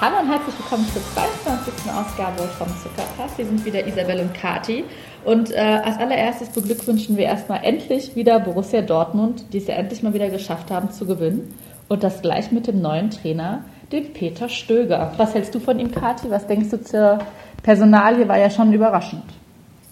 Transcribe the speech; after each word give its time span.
Hallo 0.00 0.18
und 0.20 0.28
herzlich 0.28 0.58
willkommen 0.58 0.86
zur 0.92 1.00
22. 1.14 1.72
Ausgabe 1.90 2.42
vom 2.58 2.66
Zuckerpass. 2.82 3.38
Wir 3.38 3.46
sind 3.46 3.64
wieder 3.64 3.86
Isabel 3.86 4.20
und 4.20 4.34
Kati. 4.34 4.84
Und 5.24 5.52
äh, 5.52 5.56
als 5.56 5.96
allererstes 5.98 6.48
beglückwünschen 6.50 7.16
wir 7.16 7.24
erstmal 7.24 7.64
endlich 7.64 8.14
wieder 8.16 8.40
Borussia 8.40 8.82
Dortmund, 8.82 9.44
die 9.52 9.58
es 9.58 9.68
ja 9.68 9.76
endlich 9.76 10.02
mal 10.02 10.12
wieder 10.12 10.28
geschafft 10.28 10.70
haben 10.70 10.90
zu 10.90 11.06
gewinnen. 11.06 11.54
Und 11.88 12.02
das 12.02 12.20
gleich 12.20 12.52
mit 12.52 12.66
dem 12.66 12.82
neuen 12.82 13.10
Trainer, 13.10 13.64
dem 13.90 14.12
Peter 14.12 14.48
Stöger. 14.48 15.12
Was 15.16 15.34
hältst 15.34 15.54
du 15.54 15.60
von 15.60 15.78
ihm, 15.78 15.92
Kati? 15.92 16.30
Was 16.30 16.46
denkst 16.46 16.70
du 16.70 16.82
zur 16.82 17.20
Personalie? 17.62 18.28
War 18.28 18.38
ja 18.38 18.50
schon 18.50 18.72
überraschend. 18.72 19.24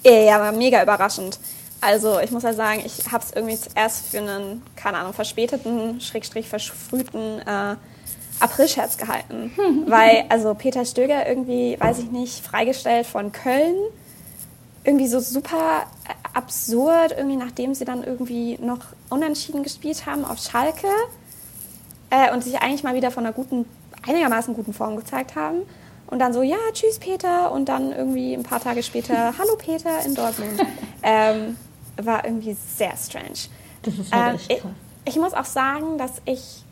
Ja, 0.05 0.41
war 0.41 0.53
mega 0.53 0.83
überraschend. 0.83 1.39
Also 1.81 2.21
ich 2.21 2.31
muss 2.31 2.43
ja 2.43 2.53
sagen, 2.53 2.83
ich 2.85 3.11
habe 3.11 3.25
es 3.25 3.33
irgendwie 3.33 3.57
zuerst 3.57 4.07
für 4.07 4.19
einen, 4.19 4.63
keine 4.77 4.99
Ahnung, 4.99 5.15
verspäteten, 5.15 6.01
schrägstrich 6.01 6.49
verfrühten 6.49 7.41
äh, 7.41 7.77
Aprilscherz 8.39 8.99
gehalten. 8.99 9.53
Weil, 9.87 10.25
also 10.29 10.55
Peter 10.55 10.85
Stöger 10.85 11.27
irgendwie, 11.27 11.77
weiß 11.79 12.01
ich 12.01 12.11
nicht, 12.11 12.45
freigestellt 12.45 13.07
von 13.07 13.33
Köln. 13.33 13.77
Irgendwie 14.85 15.09
so 15.09 15.21
super 15.21 15.87
absurd, 16.33 17.13
irgendwie 17.17 17.37
nachdem 17.37 17.75
sie 17.75 17.85
dann 17.85 18.03
irgendwie 18.03 18.59
noch 18.61 18.79
unentschieden 19.11 19.63
gespielt 19.63 20.07
haben 20.07 20.25
auf 20.25 20.39
Schalke 20.39 20.89
äh, 22.09 22.33
und 22.33 22.43
sich 22.45 22.61
eigentlich 22.61 22.83
mal 22.83 22.95
wieder 22.95 23.11
von 23.11 23.27
einer 23.27 23.35
guten, 23.35 23.67
einigermaßen 24.07 24.55
guten 24.55 24.73
Form 24.73 24.97
gezeigt 24.97 25.35
haben. 25.35 25.63
Und 26.07 26.19
dann 26.19 26.33
so, 26.33 26.43
ja, 26.43 26.57
tschüss 26.73 26.99
Peter. 26.99 27.53
Und 27.53 27.69
dann 27.69 27.93
irgendwie 27.93 28.35
ein 28.35 28.43
paar 28.43 28.61
Tage 28.61 28.83
später, 28.83 29.35
hallo 29.39 29.57
Peter 29.57 30.05
in 30.05 30.15
Dortmund. 30.15 30.61
ähm, 31.03 31.57
war 32.07 32.25
irgendwie 32.25 32.57
sehr 32.77 32.97
strange. 32.97 33.49
Das 33.83 33.95
ist 33.99 34.13
halt 34.13 34.41
echt 34.51 34.65
ich, 35.05 35.15
ich 35.15 35.17
muss 35.17 35.33
auch 35.33 35.45
sagen, 35.45 35.99
dass 35.99 36.13
ich 36.25 36.63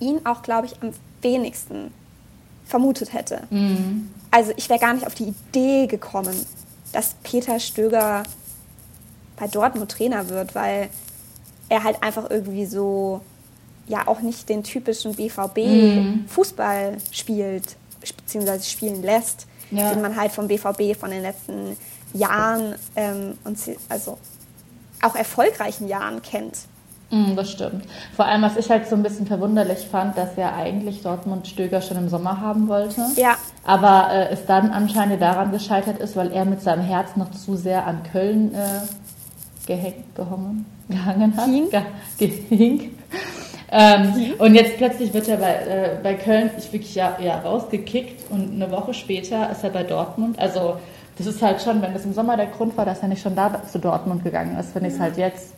ihn 0.00 0.20
auch, 0.24 0.42
glaube 0.42 0.66
ich, 0.66 0.80
am 0.82 0.92
wenigsten 1.22 1.92
vermutet 2.64 3.12
hätte. 3.12 3.42
Mhm. 3.50 4.10
Also 4.30 4.52
ich 4.56 4.68
wäre 4.68 4.78
gar 4.78 4.94
nicht 4.94 5.06
auf 5.06 5.14
die 5.14 5.34
Idee 5.34 5.86
gekommen, 5.86 6.34
dass 6.92 7.14
Peter 7.22 7.58
Stöger 7.60 8.22
bei 9.36 9.46
Dortmund 9.48 9.90
Trainer 9.90 10.28
wird, 10.28 10.54
weil 10.54 10.88
er 11.68 11.84
halt 11.84 12.02
einfach 12.02 12.30
irgendwie 12.30 12.66
so 12.66 13.20
ja 13.86 14.06
auch 14.06 14.20
nicht 14.20 14.48
den 14.48 14.62
typischen 14.62 15.14
BVB 15.14 16.28
Fußball 16.28 16.96
spielt 17.10 17.76
beziehungsweise 18.00 18.64
spielen 18.68 19.02
lässt, 19.02 19.46
Ja. 19.70 19.92
den 19.92 20.00
man 20.00 20.16
halt 20.16 20.32
vom 20.32 20.48
BVB 20.48 20.96
von 20.98 21.10
den 21.10 21.22
letzten 21.22 21.76
Jahren 22.12 22.74
ähm, 22.96 23.38
und 23.44 23.58
sie- 23.58 23.76
also 23.88 24.18
auch 25.02 25.14
erfolgreichen 25.14 25.88
Jahren 25.88 26.20
kennt. 26.22 26.58
Mm, 27.10 27.34
Das 27.34 27.50
stimmt. 27.50 27.84
Vor 28.14 28.24
allem, 28.26 28.42
was 28.42 28.56
ich 28.56 28.68
halt 28.70 28.86
so 28.88 28.94
ein 28.94 29.02
bisschen 29.02 29.26
verwunderlich 29.26 29.86
fand, 29.90 30.16
dass 30.16 30.36
ja 30.36 30.54
eigentlich 30.54 31.02
Dortmund 31.02 31.48
Stöger 31.48 31.80
schon 31.82 31.96
im 31.96 32.08
Sommer 32.08 32.40
haben 32.40 32.68
wollte. 32.68 33.04
Ja. 33.16 33.36
Aber 33.64 34.10
äh, 34.12 34.28
es 34.32 34.46
dann 34.46 34.70
anscheinend 34.70 35.20
daran 35.20 35.50
gescheitert 35.50 35.98
ist, 35.98 36.14
weil 36.16 36.30
er 36.32 36.44
mit 36.44 36.62
seinem 36.62 36.82
Herz 36.82 37.16
noch 37.16 37.30
zu 37.32 37.56
sehr 37.56 37.86
an 37.86 38.02
Köln 38.12 38.54
äh, 38.54 38.58
gehängt, 39.66 40.14
gehongen, 40.14 40.66
gehangen 40.88 41.36
hat. 41.36 41.46
Hing. 41.46 41.68
Ge 41.70 41.82
gehing. 42.48 42.96
Ähm, 43.72 44.34
und 44.38 44.54
jetzt 44.54 44.76
plötzlich 44.78 45.12
wird 45.14 45.28
er 45.28 45.36
bei, 45.36 45.52
äh, 45.54 45.96
bei 46.02 46.14
Köln 46.14 46.50
ich 46.58 46.72
wirklich 46.72 46.94
ja, 46.94 47.16
ja 47.22 47.38
rausgekickt 47.38 48.30
und 48.30 48.52
eine 48.52 48.70
Woche 48.72 48.94
später 48.94 49.48
ist 49.50 49.62
er 49.62 49.70
bei 49.70 49.84
Dortmund. 49.84 50.38
Also 50.40 50.76
das 51.18 51.26
ist 51.26 51.42
halt 51.42 51.60
schon, 51.60 51.82
wenn 51.82 51.92
das 51.92 52.04
im 52.04 52.12
Sommer 52.12 52.36
der 52.36 52.46
Grund 52.46 52.76
war, 52.76 52.84
dass 52.84 53.00
er 53.00 53.08
nicht 53.08 53.22
schon 53.22 53.34
da 53.34 53.62
zu 53.64 53.78
Dortmund 53.78 54.24
gegangen 54.24 54.58
ist, 54.58 54.72
finde 54.72 54.88
ich 54.88 54.94
es 54.94 55.00
halt 55.00 55.16
jetzt 55.16 55.54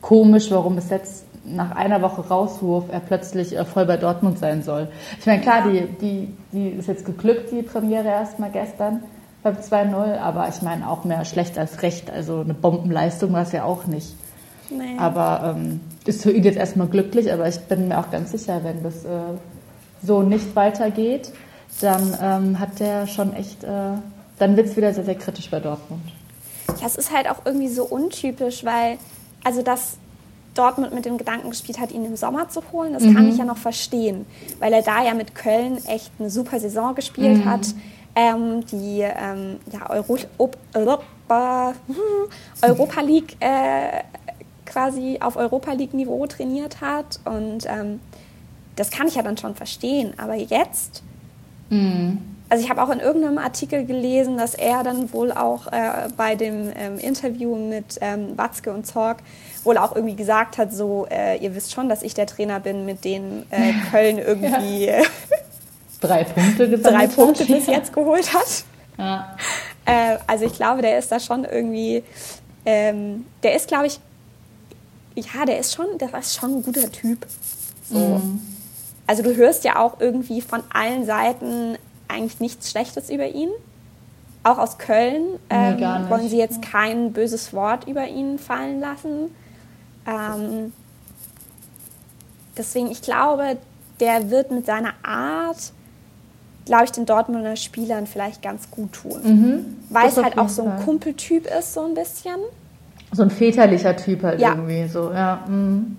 komisch, 0.00 0.50
warum 0.50 0.78
es 0.78 0.90
jetzt 0.90 1.24
nach 1.44 1.72
einer 1.72 2.02
Woche 2.02 2.26
Rauswurf 2.28 2.84
er 2.90 3.00
plötzlich 3.00 3.56
äh, 3.56 3.64
voll 3.64 3.86
bei 3.86 3.96
Dortmund 3.96 4.38
sein 4.38 4.62
soll. 4.62 4.88
Ich 5.18 5.26
meine, 5.26 5.42
klar, 5.42 5.68
die, 5.68 5.86
die, 6.00 6.36
die 6.52 6.68
ist 6.68 6.88
jetzt 6.88 7.04
geglückt, 7.04 7.50
die 7.50 7.62
Premiere 7.62 8.08
erstmal 8.08 8.50
gestern 8.50 9.02
beim 9.42 9.56
2-0, 9.56 10.18
aber 10.18 10.48
ich 10.48 10.62
meine 10.62 10.88
auch 10.88 11.04
mehr 11.04 11.24
schlecht 11.24 11.58
als 11.58 11.82
recht. 11.82 12.10
Also 12.10 12.40
eine 12.40 12.54
Bombenleistung 12.54 13.32
war 13.32 13.42
es 13.42 13.52
ja 13.52 13.64
auch 13.64 13.86
nicht. 13.86 14.14
Nee. 14.70 14.96
Aber 14.98 15.54
ähm, 15.56 15.80
ist 16.06 16.22
für 16.22 16.30
ihn 16.30 16.44
jetzt 16.44 16.56
erstmal 16.56 16.86
glücklich, 16.86 17.32
aber 17.32 17.48
ich 17.48 17.58
bin 17.60 17.88
mir 17.88 17.98
auch 17.98 18.10
ganz 18.10 18.32
sicher, 18.32 18.60
wenn 18.62 18.82
das 18.82 19.04
äh, 19.04 19.18
so 20.02 20.22
nicht 20.22 20.54
weitergeht, 20.56 21.32
dann 21.80 22.16
ähm, 22.22 22.58
hat 22.58 22.80
der 22.80 23.06
schon 23.06 23.34
echt, 23.34 23.64
äh, 23.64 23.96
dann 24.42 24.56
wird 24.56 24.66
es 24.66 24.76
wieder 24.76 24.92
sehr, 24.92 25.04
sehr 25.04 25.14
kritisch 25.14 25.48
bei 25.50 25.60
Dortmund. 25.60 26.02
Das 26.82 26.96
ist 26.96 27.12
halt 27.14 27.28
auch 27.30 27.44
irgendwie 27.44 27.68
so 27.68 27.84
untypisch, 27.84 28.64
weil, 28.64 28.98
also 29.44 29.62
dass 29.62 29.96
Dortmund 30.54 30.92
mit 30.92 31.04
dem 31.04 31.16
Gedanken 31.16 31.50
gespielt 31.50 31.78
hat, 31.78 31.92
ihn 31.92 32.04
im 32.04 32.16
Sommer 32.16 32.48
zu 32.48 32.60
holen, 32.72 32.92
das 32.92 33.04
kann 33.14 33.28
ich 33.28 33.38
ja 33.38 33.44
noch 33.44 33.56
verstehen, 33.56 34.26
weil 34.58 34.72
er 34.72 34.82
da 34.82 35.02
ja 35.04 35.14
mit 35.14 35.34
Köln 35.34 35.78
echt 35.86 36.10
eine 36.18 36.28
super 36.28 36.58
Saison 36.60 36.94
gespielt 36.94 37.44
hat, 37.44 37.68
ähm, 38.14 38.66
die 38.66 39.00
ähm, 39.00 39.60
ja, 39.72 39.88
Euro, 39.88 40.18
Op- 40.38 40.58
Europa, 40.74 41.74
Europa 42.62 43.00
League 43.00 43.36
äh, 43.40 44.02
quasi 44.66 45.18
auf 45.20 45.36
Europa 45.36 45.72
League 45.72 45.94
Niveau 45.94 46.26
trainiert 46.26 46.80
hat 46.80 47.20
und 47.24 47.64
ähm, 47.66 48.00
das 48.76 48.90
kann 48.90 49.06
ich 49.06 49.14
ja 49.14 49.22
dann 49.22 49.36
schon 49.38 49.54
verstehen, 49.54 50.12
aber 50.18 50.34
jetzt 50.34 51.02
also 52.48 52.64
ich 52.64 52.70
habe 52.70 52.82
auch 52.82 52.90
in 52.90 53.00
irgendeinem 53.00 53.38
Artikel 53.38 53.86
gelesen, 53.86 54.36
dass 54.36 54.54
er 54.54 54.82
dann 54.82 55.12
wohl 55.12 55.32
auch 55.32 55.68
äh, 55.68 56.08
bei 56.16 56.34
dem 56.34 56.70
ähm, 56.76 56.98
Interview 56.98 57.56
mit 57.56 57.98
ähm, 58.00 58.36
Watzke 58.36 58.72
und 58.72 58.86
Zorg 58.86 59.18
wohl 59.64 59.78
auch 59.78 59.94
irgendwie 59.94 60.16
gesagt 60.16 60.58
hat, 60.58 60.72
so, 60.72 61.06
äh, 61.10 61.38
ihr 61.38 61.54
wisst 61.54 61.72
schon, 61.72 61.88
dass 61.88 62.02
ich 62.02 62.14
der 62.14 62.26
Trainer 62.26 62.60
bin, 62.60 62.84
mit 62.84 63.04
dem 63.04 63.44
äh, 63.50 63.72
Köln 63.90 64.18
irgendwie 64.18 64.86
äh, 64.88 65.04
Drei 66.02 66.24
Punkte 66.24 66.78
drei. 66.78 67.06
Punkte 67.06 67.44
bis 67.44 67.66
jetzt 67.68 67.92
geholt 67.92 68.34
hat. 68.34 68.64
Ja. 68.98 69.36
Äh, 69.84 70.16
also 70.26 70.44
ich 70.44 70.54
glaube, 70.54 70.82
der 70.82 70.98
ist 70.98 71.12
da 71.12 71.20
schon 71.20 71.44
irgendwie, 71.44 72.02
ähm, 72.66 73.24
der 73.44 73.54
ist, 73.54 73.68
glaube 73.68 73.86
ich, 73.86 74.00
ja, 75.14 75.44
der 75.46 75.58
ist 75.58 75.74
schon, 75.74 75.86
der 75.98 76.12
ist 76.18 76.34
schon 76.34 76.56
ein 76.56 76.62
guter 76.62 76.90
Typ. 76.90 77.24
So. 77.88 78.20
Also 79.06 79.22
du 79.22 79.36
hörst 79.36 79.64
ja 79.64 79.78
auch 79.78 80.00
irgendwie 80.00 80.40
von 80.40 80.62
allen 80.72 81.06
Seiten 81.06 81.76
eigentlich 82.12 82.40
nichts 82.40 82.70
Schlechtes 82.70 83.10
über 83.10 83.26
ihn. 83.28 83.48
Auch 84.44 84.58
aus 84.58 84.78
Köln 84.78 85.22
ähm, 85.50 85.76
nicht. 85.76 86.10
wollen 86.10 86.28
sie 86.28 86.36
jetzt 86.38 86.62
kein 86.62 87.12
böses 87.12 87.52
Wort 87.52 87.86
über 87.86 88.06
ihn 88.08 88.38
fallen 88.38 88.80
lassen. 88.80 89.30
Ähm, 90.06 90.72
deswegen, 92.56 92.90
ich 92.90 93.02
glaube, 93.02 93.56
der 94.00 94.30
wird 94.30 94.50
mit 94.50 94.66
seiner 94.66 94.94
Art, 95.04 95.72
glaube 96.64 96.84
ich, 96.84 96.90
den 96.90 97.06
Dortmunder 97.06 97.54
Spielern 97.54 98.06
vielleicht 98.08 98.42
ganz 98.42 98.68
gut 98.70 98.92
tun. 98.94 99.76
Weil 99.90 100.06
Das 100.06 100.16
es 100.16 100.24
halt 100.24 100.38
auch 100.38 100.48
so 100.48 100.62
ein 100.64 100.76
Fall. 100.76 100.84
Kumpeltyp 100.84 101.46
ist, 101.46 101.74
so 101.74 101.84
ein 101.84 101.94
bisschen. 101.94 102.36
So 103.12 103.22
ein 103.22 103.30
väterlicher 103.30 103.94
Typ 103.96 104.24
halt 104.24 104.40
Ja. 104.40 104.50
irgendwie, 104.54 104.88
so, 104.88 105.12
ja. 105.12 105.36
mm. 105.46 105.96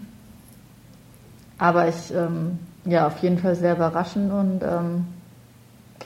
Aber 1.59 1.87
ich, 1.87 2.13
ähm, 2.13 2.59
ja, 2.83 3.07
auf 3.07 3.19
jeden 3.19 3.37
Fall 3.37 3.55
sehr 3.55 3.75
überraschend 3.75 4.33
und 4.33 4.61
ähm, 4.63 5.05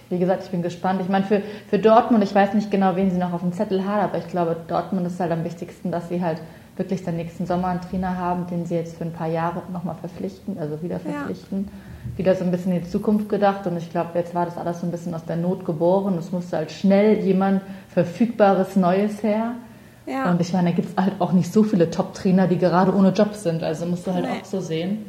wie 0.09 0.19
gesagt, 0.19 0.43
ich 0.43 0.49
bin 0.49 0.61
gespannt. 0.61 1.01
Ich 1.01 1.09
meine, 1.09 1.25
für, 1.25 1.41
für 1.69 1.79
Dortmund, 1.79 2.23
ich 2.23 2.33
weiß 2.33 2.53
nicht 2.53 2.71
genau, 2.71 2.95
wen 2.95 3.11
sie 3.11 3.17
noch 3.17 3.33
auf 3.33 3.41
dem 3.41 3.51
Zettel 3.53 3.85
haben, 3.85 4.01
aber 4.01 4.17
ich 4.17 4.27
glaube, 4.27 4.55
Dortmund 4.67 5.05
ist 5.07 5.19
halt 5.19 5.31
am 5.31 5.43
wichtigsten, 5.43 5.91
dass 5.91 6.09
sie 6.09 6.21
halt 6.21 6.41
wirklich 6.77 7.03
den 7.03 7.15
nächsten 7.17 7.45
Sommer 7.47 7.69
einen 7.69 7.81
Trainer 7.81 8.17
haben, 8.17 8.45
den 8.47 8.65
sie 8.67 8.75
jetzt 8.75 8.97
für 8.97 9.03
ein 9.03 9.11
paar 9.11 9.27
Jahre 9.27 9.63
nochmal 9.73 9.95
verpflichten, 9.95 10.57
also 10.59 10.81
wieder 10.83 10.97
Ja. 10.97 11.11
verpflichten. 11.11 11.67
Wieder 12.15 12.35
so 12.35 12.43
ein 12.45 12.51
bisschen 12.51 12.71
in 12.71 12.83
die 12.83 12.89
Zukunft 12.89 13.27
gedacht 13.29 13.65
und 13.67 13.75
ich 13.77 13.89
glaube, 13.91 14.09
jetzt 14.13 14.33
war 14.35 14.45
das 14.45 14.57
alles 14.57 14.79
so 14.81 14.85
ein 14.87 14.91
bisschen 14.91 15.13
aus 15.13 15.25
der 15.25 15.35
Not 15.35 15.65
geboren. 15.65 16.15
Es 16.19 16.31
musste 16.31 16.57
halt 16.57 16.71
schnell 16.71 17.19
jemand 17.19 17.61
Verfügbares 17.93 18.75
Neues 18.75 19.23
her. 19.23 19.53
Ja. 20.05 20.31
Und 20.31 20.39
ich 20.39 20.53
meine, 20.53 20.69
da 20.69 20.75
gibt 20.75 20.87
es 20.97 21.03
halt 21.03 21.15
auch 21.19 21.33
nicht 21.33 21.51
so 21.51 21.63
viele 21.63 21.89
Top-Trainer, 21.89 22.47
die 22.47 22.57
gerade 22.57 22.95
ohne 22.95 23.09
Job 23.09 23.33
sind. 23.33 23.61
Also 23.63 23.85
musst 23.87 24.07
du 24.07 24.13
halt 24.13 24.23
Nee. 24.25 24.29
auch 24.41 24.45
so 24.45 24.61
sehen. 24.61 25.05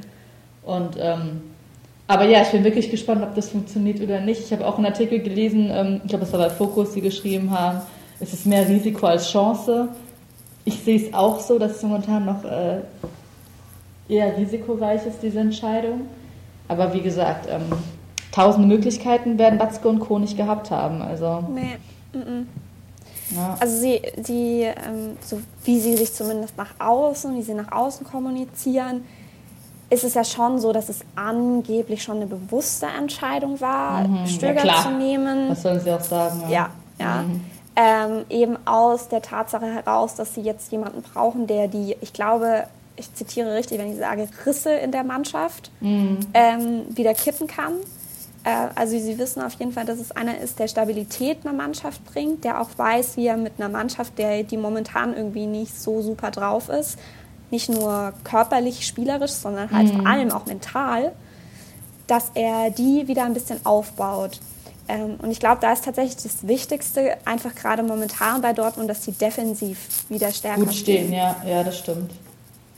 Und 0.64 0.96
ähm, 0.98 1.42
aber 2.08 2.24
ja, 2.24 2.40
ich 2.42 2.48
bin 2.48 2.64
wirklich 2.64 2.90
gespannt, 2.90 3.22
ob 3.22 3.34
das 3.34 3.50
funktioniert 3.50 4.00
oder 4.00 4.20
nicht. 4.20 4.40
Ich 4.40 4.52
habe 4.52 4.66
auch 4.66 4.76
einen 4.76 4.86
Artikel 4.86 5.20
gelesen, 5.20 5.70
ähm, 5.70 6.00
ich 6.02 6.08
glaube, 6.08 6.24
es 6.24 6.32
war 6.32 6.40
bei 6.40 6.50
Focus, 6.50 6.92
die 6.94 7.02
geschrieben 7.02 7.50
haben, 7.50 7.82
es 8.18 8.32
ist 8.32 8.46
mehr 8.46 8.66
Risiko 8.66 9.06
als 9.06 9.30
Chance. 9.30 9.90
Ich 10.64 10.80
sehe 10.82 10.96
es 10.96 11.14
auch 11.14 11.38
so, 11.38 11.58
dass 11.58 11.76
es 11.76 11.82
momentan 11.82 12.24
noch 12.24 12.42
äh, 12.44 12.80
eher 14.08 14.36
risikoreich 14.36 15.06
ist, 15.06 15.22
diese 15.22 15.38
Entscheidung. 15.40 16.02
Aber 16.66 16.92
wie 16.94 17.00
gesagt, 17.02 17.46
ähm, 17.50 17.62
tausende 18.32 18.66
Möglichkeiten 18.68 19.38
werden 19.38 19.58
Batzke 19.58 19.88
und 19.88 20.00
Co. 20.00 20.18
nicht 20.18 20.36
gehabt 20.36 20.70
haben. 20.70 21.02
Also, 21.02 21.44
Nee. 21.54 21.76
mhm. 22.12 22.48
ja. 23.36 23.56
Also 23.60 23.76
sie, 23.76 24.00
sie 24.22 24.62
ähm, 24.62 25.16
so 25.20 25.40
wie 25.64 25.78
sie 25.78 25.94
sich 25.96 26.12
zumindest 26.12 26.56
nach 26.56 26.72
außen, 26.78 27.36
wie 27.36 27.42
sie 27.42 27.54
nach 27.54 27.70
außen 27.70 28.06
kommunizieren, 28.06 29.04
ist 29.90 30.04
es 30.04 30.14
ja 30.14 30.24
schon 30.24 30.58
so, 30.58 30.72
dass 30.72 30.88
es 30.88 31.00
angeblich 31.16 32.02
schon 32.02 32.16
eine 32.16 32.26
bewusste 32.26 32.86
Entscheidung 32.86 33.60
war, 33.60 34.06
Mhm. 34.06 34.16
Ja, 34.16 34.26
Stöger 34.26 34.60
klar. 34.62 34.82
zu 34.82 34.90
nehmen. 34.90 35.50
Was 35.50 35.62
sollen 35.62 35.80
sie 35.80 35.90
auch 35.90 36.00
sagen? 36.00 36.42
Ja, 36.50 36.70
ja. 36.98 37.24
Ähm, 37.76 38.24
eben 38.28 38.56
aus 38.66 39.08
der 39.08 39.22
Tatsache 39.22 39.66
heraus, 39.66 40.16
dass 40.16 40.34
sie 40.34 40.40
jetzt 40.40 40.72
jemanden 40.72 41.02
brauchen, 41.02 41.46
der 41.46 41.68
die, 41.68 41.96
ich 42.00 42.12
glaube, 42.12 42.64
ich 42.96 43.14
zitiere 43.14 43.54
richtig, 43.54 43.78
wenn 43.78 43.92
ich 43.92 43.98
sage, 43.98 44.28
Risse 44.44 44.72
in 44.72 44.90
der 44.90 45.04
Mannschaft 45.04 45.70
mhm. 45.80 46.18
ähm, 46.34 46.82
wieder 46.90 47.14
kippen 47.14 47.46
kann. 47.46 47.74
Äh, 48.42 48.68
also 48.74 48.98
Sie 48.98 49.16
wissen 49.18 49.40
auf 49.42 49.54
jeden 49.54 49.72
Fall, 49.72 49.84
dass 49.84 50.00
es 50.00 50.10
einer 50.10 50.38
ist, 50.38 50.58
der 50.58 50.68
Stabilität 50.68 51.38
einer 51.44 51.54
Mannschaft 51.54 52.04
bringt, 52.04 52.44
der 52.44 52.60
auch 52.60 52.70
weiß, 52.76 53.16
wie 53.16 53.26
er 53.26 53.36
mit 53.36 53.52
einer 53.58 53.68
Mannschaft, 53.68 54.18
der, 54.18 54.42
die 54.42 54.56
momentan 54.56 55.14
irgendwie 55.16 55.46
nicht 55.46 55.80
so 55.80 56.02
super 56.02 56.32
drauf 56.32 56.68
ist, 56.68 56.98
nicht 57.50 57.68
nur 57.68 58.12
körperlich, 58.24 58.86
spielerisch, 58.86 59.32
sondern 59.32 59.70
halt 59.70 59.92
mhm. 59.92 59.98
vor 59.98 60.06
allem 60.06 60.32
auch 60.32 60.46
mental, 60.46 61.12
dass 62.06 62.30
er 62.34 62.70
die 62.70 63.08
wieder 63.08 63.24
ein 63.24 63.34
bisschen 63.34 63.64
aufbaut. 63.64 64.40
Ähm, 64.88 65.16
und 65.20 65.30
ich 65.30 65.38
glaube, 65.38 65.58
da 65.60 65.72
ist 65.72 65.84
tatsächlich 65.84 66.16
das 66.16 66.46
Wichtigste, 66.48 67.16
einfach 67.24 67.54
gerade 67.54 67.82
momentan 67.82 68.40
bei 68.40 68.52
Dortmund, 68.52 68.88
dass 68.88 69.04
sie 69.04 69.12
defensiv 69.12 69.78
wieder 70.08 70.32
stärker 70.32 70.62
Gut 70.62 70.74
stehen. 70.74 71.08
stehen. 71.08 71.12
Ja, 71.12 71.36
ja, 71.46 71.62
das 71.62 71.78
stimmt. 71.78 72.10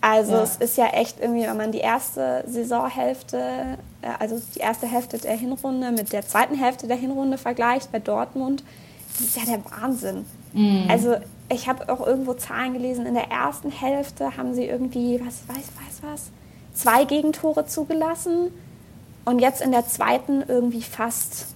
Also 0.01 0.33
ja. 0.33 0.43
es 0.43 0.57
ist 0.57 0.77
ja 0.79 0.87
echt 0.87 1.21
irgendwie, 1.21 1.43
wenn 1.43 1.57
man 1.57 1.73
die 1.73 1.79
erste 1.79 2.45
Saisonhälfte, 2.49 3.79
äh, 4.03 4.09
also 4.19 4.41
die 4.55 4.61
erste 4.61 4.87
Hälfte 4.87 5.19
der 5.19 5.37
Hinrunde 5.37 5.93
mit 5.93 6.13
der 6.13 6.27
zweiten 6.27 6.57
Hälfte 6.57 6.87
der 6.87 6.97
Hinrunde 6.97 7.39
vergleicht 7.39 7.93
bei 7.93 7.99
Dortmund, 7.99 8.65
das 9.19 9.29
ist 9.29 9.37
ja 9.37 9.43
der 9.45 9.63
Wahnsinn. 9.71 10.25
Mhm. 10.53 10.87
Also 10.89 11.17
ich 11.51 11.69
habe 11.69 11.93
auch 11.93 12.07
irgendwo 12.07 12.35
Zahlen 12.35 12.73
gelesen, 12.73 13.07
in 13.07 13.15
der 13.15 13.31
ersten 13.31 13.71
Hälfte 13.71 14.37
haben 14.37 14.55
sie 14.55 14.65
irgendwie, 14.65 15.21
was 15.21 15.49
weiß, 15.49 15.57
weiß 15.57 16.01
was, 16.03 16.31
zwei 16.73 17.05
Gegentore 17.05 17.67
zugelassen 17.67 18.53
und 19.25 19.41
jetzt 19.41 19.61
in 19.61 19.73
der 19.73 19.87
zweiten 19.87 20.43
irgendwie 20.47 20.83
fast 20.83 21.47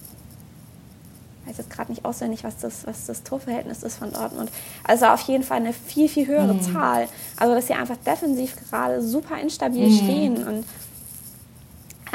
ich 1.44 1.50
weiß 1.50 1.58
jetzt 1.58 1.70
gerade 1.70 1.92
nicht 1.92 2.06
auswendig, 2.06 2.42
was 2.42 2.56
das, 2.56 2.86
was 2.86 3.04
das 3.04 3.22
Torverhältnis 3.22 3.82
ist 3.82 3.98
von 3.98 4.10
Dortmund. 4.10 4.50
Also 4.82 5.04
auf 5.06 5.20
jeden 5.22 5.44
Fall 5.44 5.58
eine 5.58 5.74
viel, 5.74 6.08
viel 6.08 6.26
höhere 6.26 6.54
mhm. 6.54 6.62
Zahl. 6.62 7.06
Also 7.36 7.54
dass 7.54 7.66
sie 7.66 7.74
einfach 7.74 7.98
defensiv 7.98 8.56
gerade 8.56 9.02
super 9.02 9.38
instabil 9.38 9.88
mhm. 9.88 9.94
stehen. 9.94 10.36
Und 10.48 10.64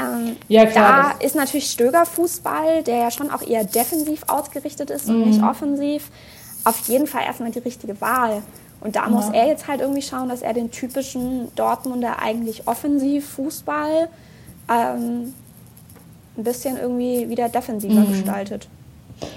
ähm, 0.00 0.36
ja, 0.48 0.66
klar, 0.66 1.14
da 1.20 1.24
ist 1.24 1.36
natürlich 1.36 1.70
Stöger 1.70 2.06
Fußball, 2.06 2.82
der 2.82 2.96
ja 2.96 3.10
schon 3.12 3.30
auch 3.30 3.42
eher 3.42 3.62
defensiv 3.62 4.24
ausgerichtet 4.26 4.90
ist 4.90 5.08
und 5.08 5.20
mhm. 5.20 5.30
nicht 5.30 5.42
offensiv. 5.44 6.10
Auf 6.64 6.88
jeden 6.88 7.06
Fall 7.06 7.22
erstmal 7.24 7.50
die 7.50 7.58
richtige 7.60 8.00
Wahl. 8.00 8.42
Und 8.80 8.96
da 8.96 9.04
ja. 9.04 9.08
muss 9.10 9.28
er 9.28 9.46
jetzt 9.46 9.68
halt 9.68 9.80
irgendwie 9.80 10.02
schauen, 10.02 10.28
dass 10.28 10.42
er 10.42 10.54
den 10.54 10.70
typischen 10.70 11.54
Dortmunder 11.54 12.20
eigentlich 12.20 12.66
offensiv 12.66 13.28
Fußball 13.30 14.08
ähm, 14.70 15.34
ein 16.36 16.44
bisschen 16.44 16.76
irgendwie 16.78 17.28
wieder 17.28 17.48
defensiver 17.48 18.00
mhm. 18.00 18.12
gestaltet. 18.12 18.68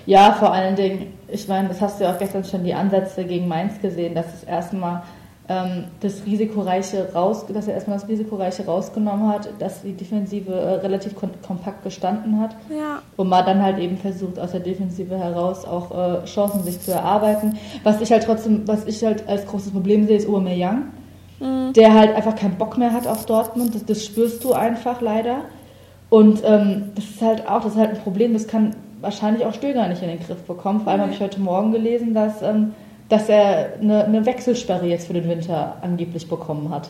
Ja, 0.05 0.33
vor 0.33 0.53
allen 0.53 0.75
Dingen, 0.75 1.13
ich 1.27 1.47
meine, 1.47 1.67
das 1.67 1.81
hast 1.81 1.99
du 1.99 2.05
ja 2.05 2.13
auch 2.13 2.19
gestern 2.19 2.45
schon 2.45 2.63
die 2.63 2.73
Ansätze 2.73 3.25
gegen 3.25 3.47
Mainz 3.47 3.81
gesehen, 3.81 4.15
dass 4.15 4.27
es 4.33 4.43
erstmal 4.43 5.03
das 5.99 6.25
Risikoreiche 6.25 7.09
raus, 7.13 7.45
dass 7.47 7.67
er 7.67 7.75
erstmal 7.75 7.97
das 7.97 8.07
Risikoreiche 8.07 8.65
rausgenommen 8.65 9.29
hat, 9.29 9.49
dass 9.59 9.81
die 9.81 9.93
Defensive 9.93 10.53
äh, 10.53 10.73
relativ 10.75 11.15
kompakt 11.15 11.83
gestanden 11.83 12.39
hat. 12.39 12.55
Ja. 12.69 13.01
Und 13.17 13.29
man 13.29 13.45
dann 13.45 13.61
halt 13.61 13.79
eben 13.79 13.97
versucht, 13.97 14.39
aus 14.39 14.51
der 14.51 14.59
Defensive 14.59 15.17
heraus 15.17 15.65
auch 15.65 15.91
äh, 15.91 16.25
Chancen 16.25 16.63
sich 16.63 16.79
zu 16.79 16.91
erarbeiten. 16.91 17.57
Was 17.83 18.01
ich 18.01 18.11
halt 18.11 18.23
trotzdem, 18.23 18.67
was 18.67 18.85
ich 18.85 19.03
halt 19.03 19.27
als 19.27 19.45
großes 19.45 19.71
Problem 19.71 20.07
sehe, 20.07 20.17
ist 20.17 20.27
Aubameyang, 20.27 20.83
mhm. 21.39 21.73
der 21.73 21.93
halt 21.93 22.15
einfach 22.15 22.35
keinen 22.35 22.57
Bock 22.57 22.77
mehr 22.77 22.93
hat 22.93 23.07
auf 23.07 23.25
Dortmund. 23.25 23.75
Das, 23.75 23.85
das 23.85 24.05
spürst 24.05 24.43
du 24.43 24.53
einfach 24.53 25.01
leider. 25.01 25.41
Und 26.09 26.41
ähm, 26.45 26.91
das 26.95 27.05
ist 27.05 27.21
halt 27.21 27.47
auch, 27.47 27.63
das 27.63 27.73
ist 27.73 27.79
halt 27.79 27.91
ein 27.91 28.01
Problem, 28.01 28.33
das 28.33 28.47
kann 28.47 28.75
wahrscheinlich 29.01 29.45
auch 29.45 29.53
Stöger 29.53 29.87
nicht 29.87 30.01
in 30.01 30.09
den 30.09 30.19
Griff 30.19 30.43
bekommen. 30.43 30.81
Vor 30.81 30.91
allem 30.91 31.01
habe 31.01 31.11
ich 31.11 31.19
heute 31.19 31.41
Morgen 31.41 31.71
gelesen, 31.71 32.13
dass, 32.13 32.41
ähm, 32.41 32.73
dass 33.13 33.29
er 33.29 33.73
eine, 33.79 34.05
eine 34.05 34.25
Wechselsperre 34.25 34.87
jetzt 34.87 35.05
für 35.05 35.13
den 35.13 35.29
Winter 35.29 35.77
angeblich 35.81 36.27
bekommen 36.27 36.71
hat. 36.71 36.89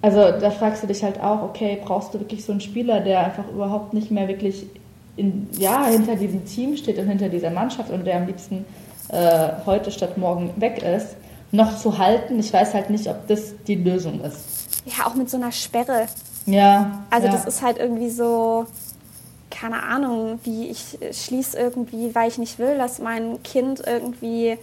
Also 0.00 0.32
da 0.40 0.50
fragst 0.50 0.82
du 0.82 0.86
dich 0.86 1.04
halt 1.04 1.20
auch, 1.20 1.42
okay, 1.42 1.78
brauchst 1.84 2.14
du 2.14 2.18
wirklich 2.18 2.46
so 2.46 2.52
einen 2.52 2.62
Spieler, 2.62 3.00
der 3.00 3.20
einfach 3.20 3.46
überhaupt 3.50 3.92
nicht 3.92 4.10
mehr 4.10 4.26
wirklich 4.26 4.64
in, 5.16 5.50
ja, 5.58 5.84
hinter 5.84 6.16
diesem 6.16 6.46
Team 6.46 6.78
steht 6.78 6.98
und 6.98 7.08
hinter 7.08 7.28
dieser 7.28 7.50
Mannschaft 7.50 7.90
und 7.90 8.06
der 8.06 8.16
am 8.16 8.26
liebsten 8.26 8.64
äh, 9.08 9.48
heute 9.66 9.90
statt 9.90 10.16
morgen 10.16 10.54
weg 10.56 10.82
ist, 10.82 11.16
noch 11.52 11.76
zu 11.76 11.98
halten? 11.98 12.38
Ich 12.38 12.50
weiß 12.50 12.72
halt 12.72 12.88
nicht, 12.88 13.06
ob 13.06 13.26
das 13.26 13.52
die 13.66 13.74
Lösung 13.74 14.22
ist. 14.22 14.40
Ja, 14.86 15.06
auch 15.06 15.14
mit 15.14 15.28
so 15.28 15.36
einer 15.36 15.52
Sperre. 15.52 16.06
Ja. 16.46 17.02
Also 17.10 17.26
ja. 17.26 17.32
das 17.34 17.44
ist 17.44 17.60
halt 17.60 17.76
irgendwie 17.76 18.08
so, 18.08 18.64
keine 19.50 19.82
Ahnung, 19.82 20.38
wie 20.44 20.68
ich 20.68 20.98
schließe 21.12 21.58
irgendwie, 21.58 22.14
weil 22.14 22.28
ich 22.28 22.38
nicht 22.38 22.58
will, 22.58 22.78
dass 22.78 22.98
mein 22.98 23.42
Kind 23.42 23.82
irgendwie, 23.86 24.56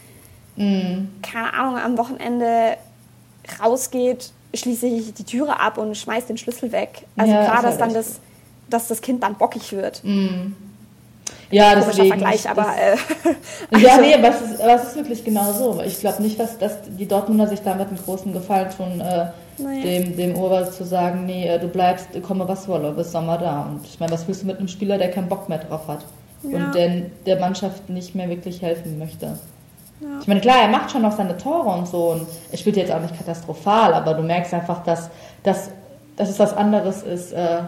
mm. 0.56 1.22
keine 1.22 1.54
Ahnung, 1.54 1.78
am 1.78 1.98
Wochenende 1.98 2.78
rausgeht, 3.62 4.32
schließe 4.54 4.88
ich 4.88 5.14
die 5.14 5.24
Türe 5.24 5.60
ab 5.60 5.78
und 5.78 5.96
schmeiße 5.98 6.28
den 6.28 6.38
Schlüssel 6.38 6.72
weg. 6.72 7.06
Also 7.18 7.34
ja, 7.34 7.46
klar, 7.46 7.62
dass 7.64 7.78
dann 7.78 7.94
das, 7.94 8.20
dass 8.70 8.88
das 8.88 9.02
Kind 9.02 9.24
dann 9.24 9.36
bockig 9.36 9.72
wird. 9.72 10.04
Mm. 10.04 10.54
Ja, 11.54 11.76
das 11.76 11.88
ist 11.88 12.08
Vergleich, 12.08 12.50
aber. 12.50 12.66
Äh, 12.76 12.96
also. 13.72 13.86
Ja, 13.86 13.98
nee, 13.98 14.14
aber 14.16 14.30
es 14.30 14.42
ist, 14.42 14.62
aber 14.62 14.76
es 14.76 14.84
ist 14.86 14.96
wirklich 14.96 15.24
genau 15.24 15.52
so. 15.54 15.82
Ich 15.86 16.00
glaube 16.00 16.22
nicht, 16.24 16.40
dass, 16.40 16.58
dass 16.58 16.78
die 16.98 17.08
Dortmunder 17.08 17.48
sich 17.48 17.62
damit 17.62 17.90
einen 17.90 17.98
großen 17.98 18.34
Gefallen 18.34 18.70
tun, 18.76 19.00
äh, 19.00 19.28
naja. 19.62 19.82
dem, 19.84 20.18
dem 20.18 20.36
Ober 20.36 20.72
zu 20.72 20.84
sagen, 20.84 21.26
nee, 21.26 21.48
äh, 21.48 21.60
du 21.60 21.68
bleibst, 21.68 22.08
komme 22.24 22.48
was 22.48 22.68
wolle, 22.68 22.92
bis 22.92 23.12
Sommer 23.12 23.38
da. 23.38 23.70
Und 23.70 23.86
ich 23.86 24.00
meine, 24.00 24.12
was 24.12 24.28
willst 24.28 24.42
du 24.42 24.48
mit 24.48 24.58
einem 24.58 24.68
Spieler, 24.68 24.98
der 24.98 25.12
keinen 25.12 25.30
Bock 25.30 25.48
mehr 25.48 25.60
drauf 25.60 25.88
hat 25.88 26.06
ja. 26.42 26.58
und 26.58 26.76
der 26.76 27.04
der 27.26 27.40
Mannschaft 27.40 27.88
nicht 27.90 28.16
mehr 28.16 28.30
wirklich 28.30 28.62
helfen 28.62 28.98
möchte? 28.98 29.38
Ja. 30.02 30.20
Ich 30.22 30.28
meine, 30.28 30.42
klar, 30.42 30.62
er 30.62 30.68
macht 30.68 30.92
schon 30.92 31.02
noch 31.02 31.16
seine 31.16 31.38
Tore 31.38 31.70
und 31.70 31.88
so 31.88 32.12
und 32.12 32.28
er 32.52 32.58
spielt 32.58 32.78
jetzt 32.78 32.92
auch 32.92 33.02
nicht 33.02 33.18
katastrophal, 33.18 33.94
aber 33.94 34.14
du 34.14 34.24
merkst 34.24 34.54
einfach, 34.54 34.84
dass, 34.84 35.10
dass, 35.44 35.70
dass 36.16 36.30
es 36.30 36.40
was 36.40 36.56
anderes 36.56 37.04
ist, 37.04 37.32
äh, 37.32 37.62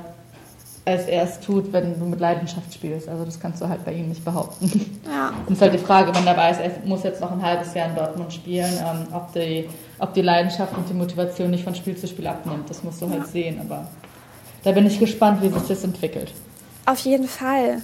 als 0.85 1.07
er 1.07 1.23
es 1.23 1.39
tut, 1.39 1.73
wenn 1.73 1.99
du 1.99 2.05
mit 2.05 2.19
Leidenschaft 2.19 2.71
spielst. 2.73 3.09
Also 3.09 3.25
das 3.25 3.39
kannst 3.39 3.61
du 3.61 3.67
halt 3.67 3.83
bei 3.83 3.93
ihm 3.93 4.09
nicht 4.09 4.23
behaupten. 4.23 4.99
Ja. 5.05 5.29
Und 5.45 5.53
es 5.53 5.53
ist 5.53 5.61
halt 5.61 5.73
die 5.73 5.79
Frage, 5.79 6.13
wenn 6.15 6.27
er 6.27 6.37
weiß, 6.37 6.59
er 6.59 6.71
muss 6.85 7.03
jetzt 7.03 7.21
noch 7.21 7.31
ein 7.31 7.41
halbes 7.41 7.73
Jahr 7.73 7.89
in 7.89 7.95
Dortmund 7.95 8.31
spielen, 8.31 8.71
ähm, 8.79 9.07
ob, 9.13 9.33
die, 9.33 9.67
ob 9.97 10.13
die 10.13 10.21
Leidenschaft 10.21 10.77
und 10.77 10.87
die 10.87 10.93
Motivation 10.93 11.49
nicht 11.49 11.63
von 11.63 11.73
Spiel 11.73 11.95
zu 11.95 12.07
Spiel 12.07 12.27
abnimmt. 12.27 12.69
Das 12.69 12.83
musst 12.83 13.01
du 13.01 13.05
halt 13.05 13.15
ja. 13.15 13.21
halt 13.21 13.31
sehen. 13.31 13.59
Aber 13.61 13.87
da 14.63 14.71
bin 14.71 14.85
ich 14.85 14.99
gespannt, 14.99 15.41
wie 15.41 15.49
sich 15.49 15.67
das 15.67 15.83
entwickelt. 15.83 16.31
Auf 16.85 16.99
jeden 16.99 17.27
Fall. 17.27 17.81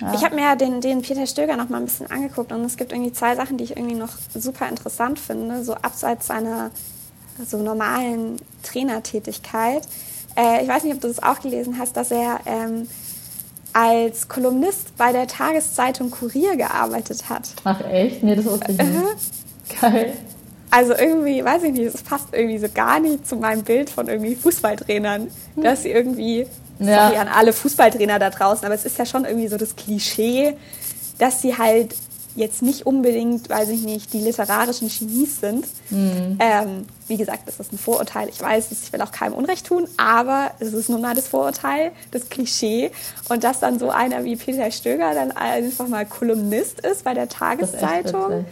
Ja. 0.00 0.14
Ich 0.14 0.24
habe 0.24 0.34
mir 0.34 0.56
den, 0.56 0.80
den 0.80 1.02
Peter 1.02 1.26
Stöger 1.26 1.56
noch 1.56 1.68
mal 1.68 1.78
ein 1.78 1.84
bisschen 1.84 2.10
angeguckt 2.10 2.52
und 2.52 2.64
es 2.64 2.76
gibt 2.76 2.92
irgendwie 2.92 3.12
zwei 3.12 3.36
Sachen, 3.36 3.58
die 3.58 3.64
ich 3.64 3.76
irgendwie 3.76 3.94
noch 3.94 4.10
super 4.34 4.68
interessant 4.68 5.18
finde, 5.18 5.64
so 5.64 5.74
abseits 5.74 6.26
seiner 6.26 6.70
so 7.46 7.58
normalen 7.58 8.36
Trainertätigkeit. 8.62 9.82
Äh, 10.36 10.62
ich 10.62 10.68
weiß 10.68 10.84
nicht, 10.84 10.94
ob 10.94 11.00
du 11.00 11.08
das 11.08 11.22
auch 11.22 11.40
gelesen 11.40 11.78
hast, 11.78 11.96
dass 11.96 12.10
er 12.10 12.40
ähm, 12.46 12.88
als 13.72 14.28
Kolumnist 14.28 14.96
bei 14.96 15.12
der 15.12 15.26
Tageszeitung 15.26 16.10
Kurier 16.10 16.56
gearbeitet 16.56 17.28
hat. 17.28 17.50
Ach 17.64 17.80
echt? 17.80 18.22
Nee, 18.22 18.36
das 18.36 18.44
wusste 18.44 18.72
ich 18.72 18.78
nicht. 18.78 19.80
Geil. 19.80 20.16
Also 20.70 20.92
irgendwie, 20.92 21.44
weiß 21.44 21.62
ich 21.64 21.72
nicht, 21.72 21.94
es 21.94 22.02
passt 22.02 22.28
irgendwie 22.32 22.58
so 22.58 22.66
gar 22.72 22.98
nicht 22.98 23.26
zu 23.26 23.36
meinem 23.36 23.62
Bild 23.62 23.90
von 23.90 24.08
irgendwie 24.08 24.34
Fußballtrainern, 24.34 25.30
hm. 25.54 25.62
dass 25.62 25.82
sie 25.82 25.90
irgendwie, 25.90 26.46
ja. 26.78 27.08
sorry 27.08 27.18
an 27.18 27.28
alle 27.28 27.52
Fußballtrainer 27.52 28.18
da 28.18 28.30
draußen, 28.30 28.64
aber 28.64 28.74
es 28.74 28.84
ist 28.84 28.98
ja 28.98 29.06
schon 29.06 29.24
irgendwie 29.24 29.48
so 29.48 29.56
das 29.56 29.76
Klischee, 29.76 30.56
dass 31.18 31.42
sie 31.42 31.56
halt 31.56 31.94
jetzt 32.36 32.62
nicht 32.62 32.86
unbedingt, 32.86 33.48
weiß 33.48 33.68
ich 33.68 33.82
nicht, 33.82 34.12
die 34.12 34.18
literarischen 34.18 34.88
Genies 34.88 35.40
sind. 35.40 35.66
Mhm. 35.90 36.38
Ähm, 36.40 36.86
wie 37.06 37.16
gesagt, 37.16 37.46
das 37.46 37.60
ist 37.60 37.72
ein 37.72 37.78
Vorurteil. 37.78 38.28
Ich 38.28 38.40
weiß, 38.40 38.72
ich 38.72 38.92
will 38.92 39.00
auch 39.02 39.12
keinem 39.12 39.34
Unrecht 39.34 39.66
tun, 39.66 39.86
aber 39.96 40.50
es 40.58 40.72
ist 40.72 40.88
nun 40.88 41.00
mal 41.00 41.14
das 41.14 41.28
Vorurteil, 41.28 41.92
das 42.10 42.28
Klischee. 42.30 42.90
Und 43.28 43.44
dass 43.44 43.60
dann 43.60 43.78
so 43.78 43.90
einer 43.90 44.24
wie 44.24 44.36
Peter 44.36 44.70
Stöger 44.70 45.14
dann 45.14 45.30
einfach 45.32 45.86
mal 45.86 46.06
Kolumnist 46.06 46.80
ist 46.80 47.04
bei 47.04 47.14
der 47.14 47.28
Tageszeitung, 47.28 48.30
das 48.30 48.38
ist, 48.40 48.46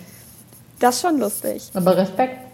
das 0.78 0.94
ist 0.96 1.02
schon 1.02 1.18
lustig. 1.18 1.70
Aber 1.74 1.96
Respekt. 1.96 2.51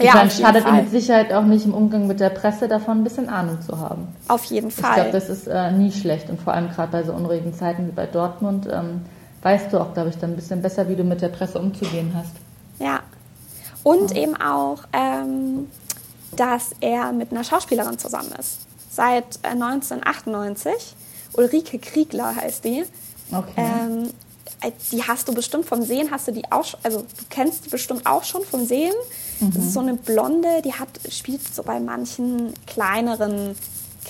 Ja, 0.00 0.14
meine, 0.14 0.30
schadet 0.30 0.66
ihm 0.66 0.76
mit 0.76 0.90
Sicherheit 0.90 1.32
auch 1.32 1.44
nicht 1.44 1.64
im 1.64 1.74
Umgang 1.74 2.06
mit 2.06 2.20
der 2.20 2.30
Presse 2.30 2.68
davon, 2.68 2.98
ein 2.98 3.04
bisschen 3.04 3.28
Ahnung 3.28 3.60
zu 3.60 3.78
haben. 3.78 4.08
Auf 4.28 4.44
jeden 4.44 4.70
Fall. 4.70 4.90
Ich 4.90 4.94
glaube, 4.96 5.12
das 5.12 5.28
ist 5.28 5.46
äh, 5.46 5.72
nie 5.72 5.92
schlecht 5.92 6.30
und 6.30 6.40
vor 6.40 6.52
allem 6.52 6.68
gerade 6.70 6.92
bei 6.92 7.02
so 7.02 7.12
unruhigen 7.12 7.54
Zeiten 7.54 7.86
wie 7.86 7.92
bei 7.92 8.06
Dortmund. 8.06 8.68
Ähm, 8.70 9.02
weißt 9.42 9.72
du 9.72 9.78
auch, 9.78 9.94
glaube 9.94 10.10
ich, 10.10 10.18
dann 10.18 10.30
ein 10.30 10.36
bisschen 10.36 10.62
besser, 10.62 10.88
wie 10.88 10.96
du 10.96 11.04
mit 11.04 11.22
der 11.22 11.28
Presse 11.28 11.58
umzugehen 11.58 12.12
hast. 12.14 12.32
Ja. 12.78 13.00
Und 13.82 14.10
ja. 14.12 14.22
eben 14.22 14.36
auch, 14.36 14.84
ähm, 14.92 15.68
dass 16.36 16.70
er 16.80 17.12
mit 17.12 17.30
einer 17.30 17.44
Schauspielerin 17.44 17.98
zusammen 17.98 18.32
ist. 18.38 18.66
Seit 18.90 19.38
äh, 19.42 19.50
1998. 19.50 20.72
Ulrike 21.34 21.78
Kriegler 21.78 22.34
heißt 22.34 22.64
die. 22.64 22.84
Okay. 23.30 23.52
Ähm, 23.56 24.08
äh, 24.60 24.72
die 24.90 25.02
hast 25.02 25.28
du 25.28 25.34
bestimmt 25.34 25.66
vom 25.66 25.82
Sehen, 25.82 26.10
hast 26.10 26.28
du 26.28 26.32
die 26.32 26.50
auch, 26.50 26.66
also 26.82 27.00
du 27.00 27.24
kennst 27.30 27.66
die 27.66 27.70
bestimmt 27.70 28.06
auch 28.06 28.24
schon 28.24 28.42
vom 28.42 28.64
Sehen. 28.64 28.94
Mhm. 29.40 29.52
Das 29.52 29.64
ist 29.64 29.72
so 29.72 29.80
eine 29.80 29.94
Blonde, 29.94 30.62
die 30.64 30.72
hat, 30.72 30.88
spielt 31.10 31.42
so 31.54 31.62
bei 31.62 31.80
manchen 31.80 32.52
kleineren 32.66 33.54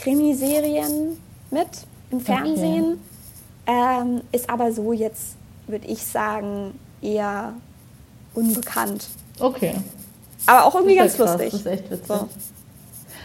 Krimiserien 0.01 1.19
mit 1.51 1.69
im 2.11 2.21
Fernsehen. 2.21 2.99
Okay. 3.67 4.01
Ähm, 4.01 4.23
ist 4.33 4.49
aber 4.49 4.73
so 4.73 4.93
jetzt, 4.93 5.37
würde 5.67 5.87
ich 5.87 6.03
sagen, 6.03 6.79
eher 7.03 7.53
unbekannt. 8.35 9.09
Okay. 9.39 9.75
Aber 10.47 10.65
auch 10.65 10.75
irgendwie 10.75 10.97
ganz 10.97 11.17
krass, 11.17 11.33
lustig. 11.33 11.51
Das 11.51 11.61
ist 11.61 11.67
echt 11.67 11.91
witzig. 11.91 12.07
So. 12.07 12.29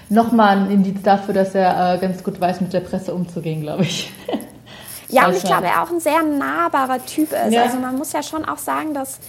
Nochmal 0.10 0.58
ein 0.58 0.72
Indiz 0.72 1.02
dafür, 1.02 1.34
dass 1.34 1.56
er 1.56 1.96
äh, 1.96 1.98
ganz 2.00 2.24
gut 2.24 2.40
weiß, 2.40 2.60
mit 2.62 2.74
der 2.74 2.82
Presse 2.82 3.14
umzugehen, 3.14 3.62
glaube 3.62 3.84
ich. 3.84 4.12
Ja, 5.10 5.28
und 5.28 5.36
ich 5.36 5.44
glaube, 5.44 5.68
er 5.68 5.84
auch 5.84 5.92
ein 5.92 6.00
sehr 6.00 6.24
nahbarer 6.24 7.06
Typ 7.06 7.32
ist. 7.32 7.54
Ja. 7.54 7.64
Also 7.64 7.78
man 7.78 7.98
muss 7.98 8.12
ja 8.14 8.24
schon 8.24 8.46
auch 8.46 8.58
sagen, 8.58 8.94
dass 8.94 9.20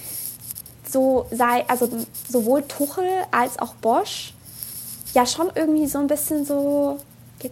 so 0.95 1.25
sei, 1.31 1.65
also 1.67 1.89
sowohl 2.29 2.61
Tuchel 2.63 3.03
als 3.31 3.59
auch 3.59 3.73
Bosch 3.75 4.33
ja 5.13 5.25
schon 5.25 5.47
irgendwie 5.53 5.87
so 5.87 5.99
ein 5.99 6.07
bisschen 6.07 6.45
so, 6.45 6.99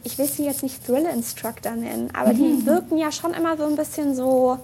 ich 0.05 0.17
will 0.17 0.27
sie 0.27 0.45
jetzt 0.45 0.63
nicht 0.63 0.85
Thrill-Instructor 0.85 1.73
nennen, 1.73 2.09
aber 2.13 2.33
Mhm. 2.33 2.37
die 2.37 2.65
wirken 2.65 2.97
ja 2.97 3.11
schon 3.11 3.33
immer 3.33 3.57
so 3.57 3.65
ein 3.65 3.75
bisschen 3.75 4.15
so, 4.15 4.59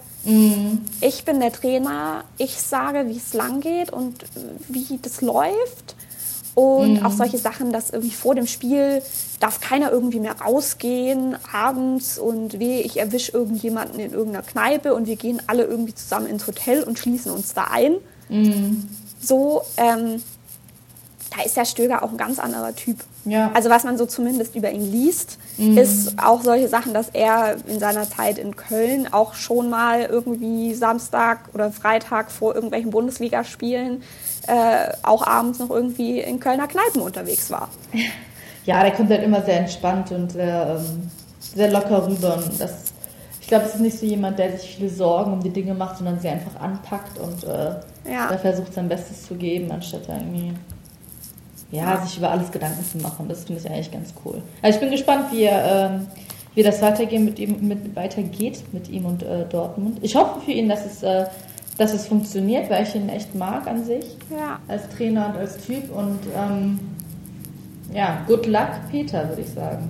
ich 1.02 1.24
bin 1.26 1.40
der 1.40 1.52
Trainer, 1.52 2.24
ich 2.38 2.60
sage, 2.60 3.06
wie 3.08 3.18
es 3.18 3.34
lang 3.34 3.60
geht 3.60 3.92
und 3.92 4.24
wie 4.68 4.98
das 5.02 5.20
läuft. 5.20 5.96
Und 6.54 6.94
Mhm. 7.00 7.06
auch 7.06 7.12
solche 7.12 7.38
Sachen, 7.38 7.72
dass 7.72 7.90
irgendwie 7.90 8.14
vor 8.14 8.34
dem 8.34 8.46
Spiel 8.46 9.02
darf 9.38 9.60
keiner 9.60 9.90
irgendwie 9.92 10.20
mehr 10.20 10.40
rausgehen 10.40 11.36
abends 11.52 12.18
und 12.18 12.58
weh, 12.58 12.80
ich 12.80 12.98
erwische 12.98 13.32
irgendjemanden 13.32 14.00
in 14.00 14.12
irgendeiner 14.12 14.44
Kneipe 14.44 14.94
und 14.94 15.06
wir 15.06 15.16
gehen 15.16 15.40
alle 15.46 15.64
irgendwie 15.64 15.94
zusammen 15.94 16.26
ins 16.26 16.46
Hotel 16.46 16.82
und 16.82 16.98
schließen 16.98 17.30
uns 17.32 17.54
da 17.54 17.64
ein. 17.70 17.94
Mhm. 18.30 18.88
So, 19.20 19.62
ähm, 19.76 20.22
da 21.36 21.42
ist 21.44 21.56
der 21.56 21.64
Stöger 21.64 22.02
auch 22.02 22.10
ein 22.10 22.16
ganz 22.16 22.38
anderer 22.38 22.74
Typ. 22.74 22.96
Ja. 23.24 23.50
Also 23.52 23.70
was 23.70 23.84
man 23.84 23.98
so 23.98 24.06
zumindest 24.06 24.56
über 24.56 24.70
ihn 24.70 24.90
liest, 24.90 25.38
ist 25.58 26.18
auch 26.18 26.42
solche 26.42 26.68
Sachen, 26.68 26.94
dass 26.94 27.10
er 27.10 27.56
in 27.66 27.78
seiner 27.78 28.08
Zeit 28.08 28.38
in 28.38 28.56
Köln 28.56 29.12
auch 29.12 29.34
schon 29.34 29.68
mal 29.68 30.04
irgendwie 30.04 30.74
Samstag 30.74 31.50
oder 31.52 31.70
Freitag 31.70 32.30
vor 32.30 32.54
irgendwelchen 32.54 32.90
Bundesligaspielen 32.90 34.02
äh, 34.46 34.92
auch 35.02 35.26
abends 35.26 35.58
noch 35.58 35.70
irgendwie 35.70 36.20
in 36.20 36.40
Kölner 36.40 36.66
Kneipen 36.66 37.02
unterwegs 37.02 37.50
war. 37.50 37.68
Ja, 38.66 38.82
der 38.82 38.92
kommt 38.92 39.08
halt 39.08 39.22
immer 39.22 39.40
sehr 39.42 39.60
entspannt 39.60 40.12
und 40.12 40.32
sehr, 40.32 40.78
ähm, 40.78 41.10
sehr 41.40 41.70
locker 41.72 42.06
rüber. 42.06 42.36
Und 42.36 42.60
das, 42.60 42.92
ich 43.40 43.48
glaube, 43.48 43.64
es 43.64 43.74
ist 43.74 43.80
nicht 43.80 43.98
so 43.98 44.04
jemand, 44.04 44.38
der 44.38 44.56
sich 44.56 44.76
viele 44.76 44.90
Sorgen 44.90 45.32
um 45.32 45.42
die 45.42 45.48
Dinge 45.48 45.72
macht, 45.72 45.96
sondern 45.96 46.20
sie 46.20 46.28
einfach 46.28 46.60
anpackt 46.60 47.18
und 47.18 47.42
äh, 47.44 47.76
Ja. 48.08 48.28
da 48.28 48.38
versucht, 48.38 48.72
sein 48.74 48.88
Bestes 48.88 49.26
zu 49.26 49.34
geben, 49.34 49.70
anstatt 49.70 50.02
irgendwie 50.08 50.52
ja, 51.70 52.00
sich 52.04 52.16
über 52.18 52.30
alles 52.30 52.50
Gedanken 52.50 52.84
zu 52.84 52.98
machen. 52.98 53.26
Das 53.28 53.44
finde 53.44 53.60
ich 53.60 53.70
eigentlich 53.70 53.90
ganz 53.92 54.12
cool. 54.24 54.42
Also 54.62 54.76
ich 54.76 54.80
bin 54.80 54.90
gespannt, 54.90 55.26
wie, 55.32 55.44
ähm, 55.44 56.06
wie 56.54 56.62
das 56.62 56.82
weitergehen 56.82 57.24
mit 57.24 57.38
ihm, 57.38 57.56
mit, 57.68 57.94
weitergeht 57.94 58.64
mit 58.72 58.88
ihm 58.88 59.04
und 59.06 59.22
äh, 59.22 59.44
Dortmund. 59.48 59.98
Ich 60.02 60.16
hoffe 60.16 60.40
für 60.40 60.50
ihn, 60.50 60.68
dass 60.68 60.84
es, 60.84 61.02
äh, 61.04 61.26
dass 61.78 61.94
es 61.94 62.06
funktioniert, 62.08 62.68
weil 62.70 62.82
ich 62.82 62.94
ihn 62.94 63.08
echt 63.08 63.34
mag 63.36 63.66
an 63.68 63.84
sich 63.84 64.04
Ja. 64.30 64.58
als 64.66 64.88
Trainer 64.88 65.28
und 65.28 65.36
als 65.36 65.58
Typ. 65.58 65.94
Und 65.94 66.18
ähm, 66.36 66.80
ja, 67.94 68.22
good 68.26 68.46
luck, 68.46 68.68
Peter, 68.90 69.28
würde 69.28 69.42
ich 69.42 69.50
sagen. 69.50 69.88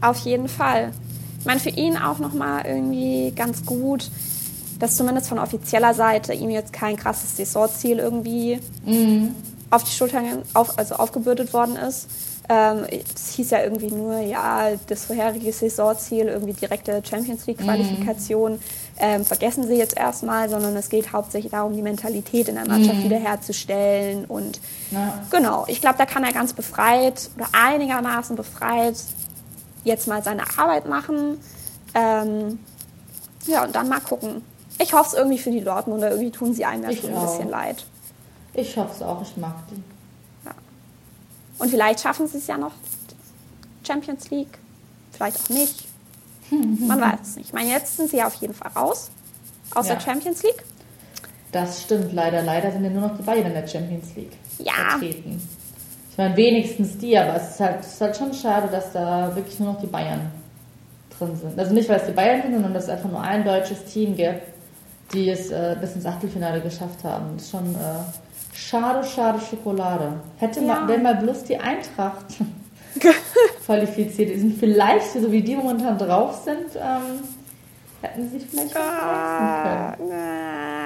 Auf 0.00 0.18
jeden 0.20 0.48
Fall. 0.48 0.90
Ich 1.38 1.44
meine, 1.46 1.60
für 1.60 1.70
ihn 1.70 1.96
auch 1.96 2.18
nochmal 2.18 2.64
irgendwie 2.66 3.32
ganz 3.36 3.64
gut, 3.64 4.10
dass 4.82 4.96
zumindest 4.96 5.28
von 5.28 5.38
offizieller 5.38 5.94
Seite 5.94 6.32
ihm 6.32 6.50
jetzt 6.50 6.72
kein 6.72 6.96
krasses 6.96 7.36
Saisonziel 7.36 8.00
irgendwie 8.00 8.58
auf 9.70 9.84
die 9.84 9.92
Schultern 9.92 10.42
auf, 10.54 10.76
also 10.76 10.96
aufgebürdet 10.96 11.52
worden 11.52 11.76
ist. 11.76 12.08
Ähm, 12.48 12.84
es 13.14 13.34
hieß 13.34 13.50
ja 13.50 13.62
irgendwie 13.62 13.92
nur, 13.92 14.18
ja, 14.18 14.70
das 14.88 15.04
vorherige 15.04 15.52
Saisonziel, 15.52 16.26
irgendwie 16.26 16.54
direkte 16.54 17.00
Champions 17.08 17.46
League-Qualifikation, 17.46 18.58
ähm, 18.98 19.24
vergessen 19.24 19.68
sie 19.68 19.76
jetzt 19.76 19.96
erstmal, 19.96 20.50
sondern 20.50 20.74
es 20.74 20.88
geht 20.88 21.12
hauptsächlich 21.12 21.52
darum, 21.52 21.76
die 21.76 21.82
Mentalität 21.82 22.48
in 22.48 22.56
der 22.56 22.66
Mannschaft 22.66 23.04
wiederherzustellen. 23.04 24.24
Und 24.24 24.58
Ja. 24.90 25.14
genau, 25.30 25.64
ich 25.68 25.80
glaube, 25.80 25.98
da 25.98 26.06
kann 26.06 26.24
er 26.24 26.32
ganz 26.32 26.54
befreit 26.54 27.30
oder 27.36 27.46
einigermaßen 27.52 28.34
befreit 28.34 28.96
jetzt 29.84 30.08
mal 30.08 30.24
seine 30.24 30.42
Arbeit 30.58 30.88
machen. 30.88 31.38
Ähm, 31.94 32.58
ja, 33.46 33.62
und 33.62 33.76
dann 33.76 33.88
mal 33.88 34.00
gucken. 34.00 34.42
Ich 34.82 34.92
hoffe 34.92 35.08
es 35.08 35.14
irgendwie 35.14 35.38
für 35.38 35.50
die 35.50 35.62
Dortmunder. 35.62 36.10
Irgendwie 36.10 36.30
tun 36.30 36.52
sie 36.54 36.64
einem 36.64 36.82
ja 36.84 36.92
schon 36.92 37.14
ein 37.14 37.20
bisschen 37.22 37.48
leid. 37.50 37.84
Ich 38.54 38.76
hoffe 38.76 38.92
es 38.94 39.02
auch, 39.02 39.22
ich 39.22 39.36
mag 39.36 39.54
die. 39.70 39.82
Und 41.58 41.70
vielleicht 41.70 42.00
schaffen 42.00 42.26
sie 42.26 42.38
es 42.38 42.46
ja 42.46 42.58
noch 42.58 42.72
Champions 43.86 44.30
League. 44.30 44.58
Vielleicht 45.12 45.38
auch 45.40 45.48
nicht. 45.50 45.84
Man 46.50 47.00
weiß 47.00 47.20
es 47.22 47.36
nicht. 47.36 47.46
Ich 47.48 47.52
meine, 47.52 47.70
jetzt 47.70 47.96
sind 47.96 48.10
sie 48.10 48.16
ja 48.18 48.26
auf 48.26 48.34
jeden 48.34 48.54
Fall 48.54 48.70
raus 48.72 49.10
aus 49.74 49.86
Ja. 49.88 49.94
der 49.94 50.00
Champions 50.00 50.42
League. 50.42 50.64
Das 51.52 51.82
stimmt 51.82 52.12
leider. 52.12 52.42
Leider 52.42 52.72
sind 52.72 52.84
ja 52.84 52.90
nur 52.90 53.02
noch 53.08 53.16
die 53.16 53.22
Bayern 53.22 53.46
in 53.46 53.54
der 53.54 53.66
Champions 53.66 54.14
League 54.16 54.32
Ja. 54.58 54.72
vertreten. 54.90 55.40
Ich 56.10 56.18
meine, 56.18 56.36
wenigstens 56.36 56.98
die, 56.98 57.16
aber 57.16 57.36
es 57.36 57.50
ist, 57.52 57.60
halt, 57.60 57.80
es 57.80 57.94
ist 57.94 58.00
halt 58.00 58.16
schon 58.16 58.34
schade, 58.34 58.68
dass 58.68 58.92
da 58.92 59.34
wirklich 59.34 59.58
nur 59.60 59.72
noch 59.72 59.80
die 59.80 59.86
Bayern 59.86 60.30
drin 61.16 61.36
sind. 61.36 61.58
Also 61.58 61.72
nicht, 61.72 61.88
weil 61.88 62.00
es 62.00 62.06
die 62.06 62.12
Bayern 62.12 62.42
sind, 62.42 62.52
sondern 62.54 62.74
dass 62.74 62.84
es 62.84 62.90
einfach 62.90 63.08
nur 63.10 63.20
ein 63.22 63.44
deutsches 63.44 63.84
Team 63.86 64.16
gibt, 64.16 64.42
die 65.12 65.28
es 65.30 65.50
äh, 65.50 65.76
bis 65.80 65.94
ins 65.94 66.06
Achtelfinale 66.06 66.60
geschafft 66.60 67.04
haben. 67.04 67.26
Das 67.36 67.44
ist 67.44 67.50
schon 67.50 67.74
äh, 67.74 68.56
schade, 68.56 69.04
schade 69.06 69.40
Schokolade. 69.40 70.14
Hätte 70.38 70.60
Ja. 70.60 70.66
mal, 70.80 70.88
wenn 70.88 71.02
mal 71.02 71.16
bloß 71.16 71.44
die 71.44 71.58
Eintracht 71.58 72.26
qualifiziert. 73.66 74.30
Die 74.30 74.38
sind 74.38 74.58
vielleicht, 74.58 75.12
so 75.12 75.30
wie 75.30 75.42
die 75.42 75.56
momentan 75.56 75.98
drauf 75.98 76.42
sind, 76.44 76.76
ähm, 76.76 77.20
hätten 78.02 78.28
sie 78.30 78.38
sich 78.38 78.48
vielleicht 78.48 78.76
Ah. 78.76 79.94
können. 79.96 80.10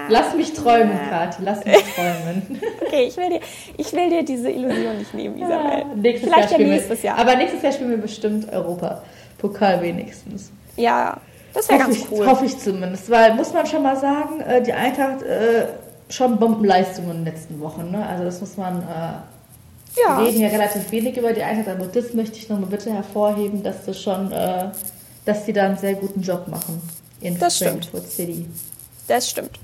Lass 0.09 0.35
mich 0.35 0.52
träumen, 0.52 0.99
Kathi, 1.11 1.42
lass 1.42 1.64
mich 1.64 1.83
träumen. 1.95 2.61
Okay, 2.87 3.04
ich 3.09 3.16
will, 3.16 3.30
dir, 3.30 3.40
ich 3.76 3.92
will 3.92 4.11
dir 4.11 4.25
diese 4.25 4.50
Illusion 4.50 4.99
nicht 4.99 5.14
nehmen, 5.14 5.37
Isabel. 5.38 5.85
nächstes 5.97 6.28
Vielleicht 6.30 6.50
ja 6.50 6.54
spielen 6.54 6.68
wir- 6.71 6.76
nächstes 6.76 7.02
Jahr. 7.02 7.18
Aber 7.18 7.35
nächstes 7.37 7.62
Jahr 7.62 7.73
spielen 7.73 7.90
wir 7.90 7.99
bestimmt 7.99 8.52
Europa-Pokal 8.52 9.83
wenigstens. 9.83 10.50
ja, 10.76 11.16
das 11.57 11.69
wäre 11.69 11.81
Hoffe 11.81 11.91
ganz 11.91 11.97
ich, 12.05 12.11
cool. 12.13 12.27
hoffe 12.27 12.45
ich 12.45 12.59
zumindest. 12.59 13.11
Weil, 13.11 13.35
muss 13.35 13.53
man 13.53 13.67
schon 13.67 13.83
mal 13.83 13.97
sagen, 13.97 14.41
äh, 14.41 14.63
die 14.63 14.73
Eintracht 14.73 15.23
äh, 15.23 15.67
schon 16.09 16.39
Bombenleistungen 16.39 17.11
in 17.11 17.17
den 17.25 17.25
letzten 17.25 17.61
Wochen. 17.61 17.91
Ne? 17.91 18.07
Also 18.07 18.25
das 18.25 18.41
muss 18.41 18.57
man... 18.57 18.83
Äh, 18.83 20.01
ja. 20.01 20.19
Wir 20.19 20.27
reden 20.27 20.41
ja 20.43 20.49
relativ 20.49 20.93
wenig 20.93 21.17
über 21.17 21.33
die 21.33 21.43
Eintracht, 21.43 21.77
aber 21.77 21.87
das 21.87 22.13
möchte 22.13 22.37
ich 22.37 22.49
nochmal 22.51 22.69
bitte 22.69 22.93
hervorheben, 22.93 23.63
dass 23.63 23.85
das 23.85 24.01
schon... 24.01 24.31
Äh, 24.33 24.69
dass 25.25 25.45
die 25.45 25.53
da 25.53 25.65
einen 25.65 25.77
sehr 25.77 25.95
guten 25.95 26.23
Job 26.23 26.47
machen 26.49 26.81
in 27.21 27.39
Das 27.39 27.57
stimmt. 27.57 27.87
Frankfurt 27.87 28.11
City. 28.11 28.47
Das 29.09 29.29
stimmt. 29.29 29.59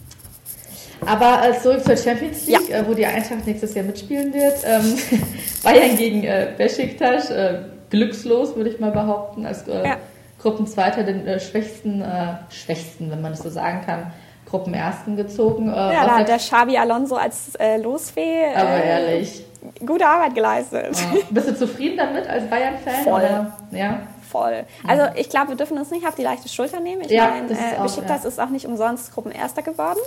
Aber 1.06 1.48
äh, 1.48 1.60
zurück 1.60 1.84
zur 1.84 1.96
Champions 1.96 2.46
League, 2.46 2.70
äh, 2.70 2.84
wo 2.86 2.94
die 2.94 3.06
Eintracht 3.06 3.46
nächstes 3.46 3.74
Jahr 3.74 3.84
mitspielen 3.84 4.32
wird. 4.34 4.56
Ähm, 4.64 4.96
Bayern 5.62 5.96
gegen 5.96 6.24
äh, 6.24 6.52
Besiktas, 6.56 7.30
äh, 7.30 7.60
glückslos 7.90 8.54
würde 8.56 8.70
ich 8.70 8.80
mal 8.80 8.90
behaupten, 8.92 9.46
als 9.46 9.66
äh, 9.68 9.84
Ja. 9.84 9.96
Gruppenzweiter 10.42 11.04
den 11.04 11.26
äh, 11.26 11.40
schwächsten, 11.40 12.02
äh, 12.02 12.34
schwächsten, 12.50 13.10
wenn 13.10 13.20
man 13.22 13.32
das 13.32 13.42
so 13.42 13.50
sagen 13.50 13.80
kann, 13.86 14.12
Gruppenersten 14.48 15.16
gezogen. 15.16 15.68
Äh, 15.70 15.76
Ja, 15.76 16.04
da 16.04 16.16
hat 16.18 16.28
der 16.28 16.36
Xabi 16.38 16.76
Alonso 16.76 17.16
als 17.16 17.54
äh, 17.56 17.76
Losfee 17.78 18.46
aber 18.54 18.70
äh, 18.70 18.88
ehrlich. 18.88 19.44
gute 19.86 20.06
Arbeit 20.06 20.34
geleistet. 20.34 20.94
Ja. 20.96 21.20
Bist 21.30 21.48
du 21.48 21.56
zufrieden 21.56 21.96
damit 21.96 22.28
als 22.28 22.44
Bayern-Fan? 22.50 23.04
Voll. 23.04 23.12
oder? 23.20 23.56
Ja. 23.70 24.00
Voll. 24.30 24.64
Also 24.86 25.04
ich 25.14 25.28
glaube, 25.28 25.50
wir 25.50 25.56
dürfen 25.56 25.76
uns 25.78 25.90
nicht 25.90 26.06
auf 26.06 26.14
die 26.14 26.22
leichte 26.22 26.48
Schulter 26.48 26.80
nehmen. 26.80 27.02
Ich 27.02 27.10
Ja, 27.10 27.28
meine, 27.28 27.48
das 27.48 27.58
ist 27.58 27.64
äh, 27.72 27.76
auch, 27.76 27.82
Besiktas 27.82 28.22
ja. 28.24 28.28
ist 28.28 28.40
auch 28.40 28.48
nicht 28.48 28.66
umsonst 28.66 29.12
Gruppenerster 29.14 29.62
geworden. 29.62 29.98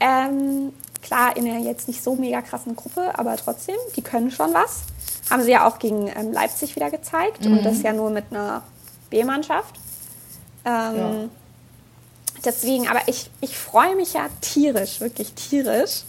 Ähm, 0.00 0.72
klar, 1.02 1.36
in 1.36 1.46
einer 1.48 1.58
jetzt 1.60 1.88
nicht 1.88 2.02
so 2.02 2.14
mega 2.16 2.42
krassen 2.42 2.74
Gruppe, 2.76 3.12
aber 3.16 3.36
trotzdem, 3.36 3.76
die 3.96 4.02
können 4.02 4.30
schon 4.30 4.52
was. 4.54 4.82
Haben 5.30 5.42
sie 5.42 5.52
ja 5.52 5.66
auch 5.68 5.78
gegen 5.78 6.08
ähm, 6.08 6.32
Leipzig 6.32 6.74
wieder 6.76 6.90
gezeigt 6.90 7.46
und 7.46 7.64
das 7.64 7.82
ja 7.82 7.92
nur 7.92 8.10
mit 8.10 8.24
einer 8.30 8.62
B-Mannschaft. 9.10 9.74
Ähm, 10.64 10.96
Ja. 10.96 11.10
Deswegen, 12.44 12.88
aber 12.88 13.00
ich, 13.06 13.30
ich 13.42 13.56
freue 13.58 13.94
mich 13.96 14.14
ja 14.14 14.26
tierisch, 14.40 15.00
wirklich 15.00 15.34
tierisch, 15.34 16.04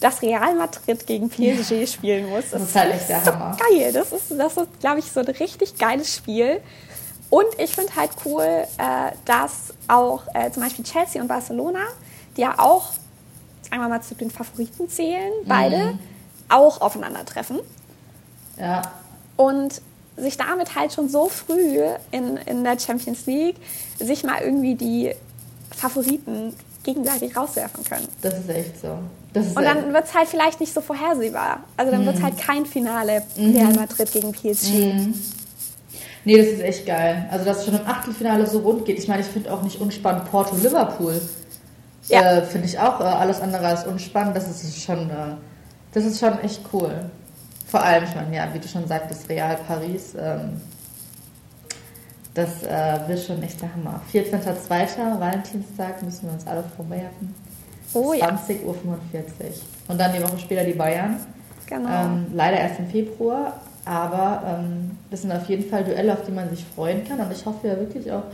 dass 0.00 0.22
Real 0.22 0.54
Madrid 0.56 1.06
gegen 1.06 1.28
PSG 1.28 1.86
spielen 1.86 2.28
muss. 2.28 2.50
Das 2.50 2.62
ist 2.62 2.74
halt 2.74 2.94
echt 2.94 3.08
der 3.08 3.20
so 3.20 3.32
Hammer. 3.32 3.56
geil. 3.56 3.92
Das 3.92 4.10
ist, 4.12 4.30
das 4.36 4.56
ist 4.56 4.80
glaube 4.80 4.98
ich, 4.98 5.10
so 5.12 5.20
ein 5.20 5.26
richtig 5.28 5.78
geiles 5.78 6.12
Spiel. 6.16 6.60
Und 7.30 7.46
ich 7.58 7.72
finde 7.74 7.94
halt 7.94 8.10
cool, 8.24 8.42
äh, 8.42 9.12
dass 9.24 9.72
auch 9.86 10.22
äh, 10.34 10.50
zum 10.50 10.62
Beispiel 10.64 10.84
Chelsea 10.84 11.20
und 11.22 11.28
Barcelona, 11.28 11.80
die 12.36 12.40
ja 12.40 12.58
auch, 12.58 12.90
sagen 13.70 13.82
wir 13.82 13.88
mal, 13.88 14.02
zu 14.02 14.14
den 14.16 14.30
Favoriten 14.30 14.88
zählen, 14.88 15.32
beide, 15.44 15.76
Mhm. 15.92 15.98
auch 16.48 16.80
aufeinandertreffen. 16.80 17.60
Ja. 18.58 18.82
Und 19.36 19.80
sich 20.18 20.36
damit 20.36 20.74
halt 20.74 20.92
schon 20.92 21.08
so 21.08 21.28
früh 21.28 21.78
in, 22.10 22.36
in 22.38 22.64
der 22.64 22.78
Champions 22.78 23.26
League 23.26 23.56
sich 23.98 24.24
mal 24.24 24.40
irgendwie 24.42 24.74
die 24.74 25.14
Favoriten 25.76 26.54
gegenseitig 26.84 27.36
rauswerfen 27.36 27.84
können. 27.84 28.08
Das 28.22 28.34
ist 28.34 28.48
echt 28.48 28.80
so. 28.80 28.98
Ist 29.34 29.56
Und 29.56 29.62
dann 29.64 29.92
wird 29.92 30.04
es 30.04 30.14
halt 30.14 30.28
vielleicht 30.28 30.58
nicht 30.60 30.72
so 30.72 30.80
vorhersehbar. 30.80 31.60
Also 31.76 31.92
dann 31.92 32.04
wird 32.06 32.16
Mhm. 32.16 32.18
es 32.20 32.24
halt 32.24 32.38
kein 32.38 32.66
Finale 32.66 33.22
Real 33.36 33.74
Madrid 33.74 34.10
gegen 34.10 34.32
PSG. 34.32 35.08
Nee, 36.24 36.36
das 36.38 36.46
ist 36.48 36.60
echt 36.60 36.86
geil. 36.86 37.26
Also, 37.30 37.44
dass 37.44 37.58
es 37.58 37.64
schon 37.66 37.74
im 37.74 37.86
Achtelfinale 37.86 38.46
so 38.46 38.58
rund 38.58 38.84
geht. 38.84 38.98
Ich 38.98 39.08
meine, 39.08 39.22
ich 39.22 39.28
finde 39.28 39.52
auch 39.52 39.62
nicht 39.62 39.80
unspannend 39.80 40.30
Porto-Liverpool. 40.30 41.20
Ja. 42.08 42.38
Äh, 42.38 42.42
Finde 42.42 42.66
ich 42.66 42.78
auch 42.78 43.00
äh, 43.00 43.04
alles 43.04 43.40
andere 43.40 43.66
als 43.66 43.86
unspannend. 43.86 44.36
Das 44.36 44.48
ist 44.48 44.82
schon, 44.82 45.08
äh, 45.10 45.36
das 45.92 46.04
ist 46.04 46.18
schon 46.18 46.38
echt 46.40 46.60
cool. 46.72 46.90
Vor 47.68 47.82
allem 47.82 48.06
schon, 48.06 48.32
ja, 48.32 48.48
wie 48.52 48.58
du 48.58 48.66
schon 48.66 48.86
sagtest, 48.86 49.28
Real 49.28 49.56
Paris. 49.66 50.14
Ähm, 50.18 50.60
das 52.32 52.62
äh, 52.62 53.08
wird 53.08 53.20
schon 53.20 53.42
echt 53.42 53.60
der 53.60 53.74
Hammer. 53.74 54.00
14.02. 54.12 55.20
Valentinstag 55.20 56.02
müssen 56.02 56.26
wir 56.26 56.32
uns 56.32 56.46
alle 56.46 56.64
vorwerfen. 56.76 57.34
Oh 57.92 58.12
20.45 58.12 58.64
Uhr. 58.64 58.74
Und 59.88 60.00
dann 60.00 60.12
die 60.12 60.22
Woche 60.22 60.38
später 60.38 60.64
die 60.64 60.72
Bayern. 60.72 61.16
Genau. 61.66 61.88
Ähm, 61.88 62.26
leider 62.32 62.58
erst 62.58 62.78
im 62.78 62.86
Februar, 62.88 63.60
aber 63.84 64.60
ähm, 64.60 64.96
das 65.10 65.22
sind 65.22 65.32
auf 65.32 65.46
jeden 65.48 65.68
Fall 65.68 65.84
Duelle, 65.84 66.12
auf 66.12 66.22
die 66.22 66.32
man 66.32 66.48
sich 66.48 66.64
freuen 66.64 67.04
kann. 67.04 67.20
Und 67.20 67.30
ich 67.32 67.44
hoffe 67.44 67.68
ja 67.68 67.76
wirklich 67.76 68.10
auch, 68.10 68.24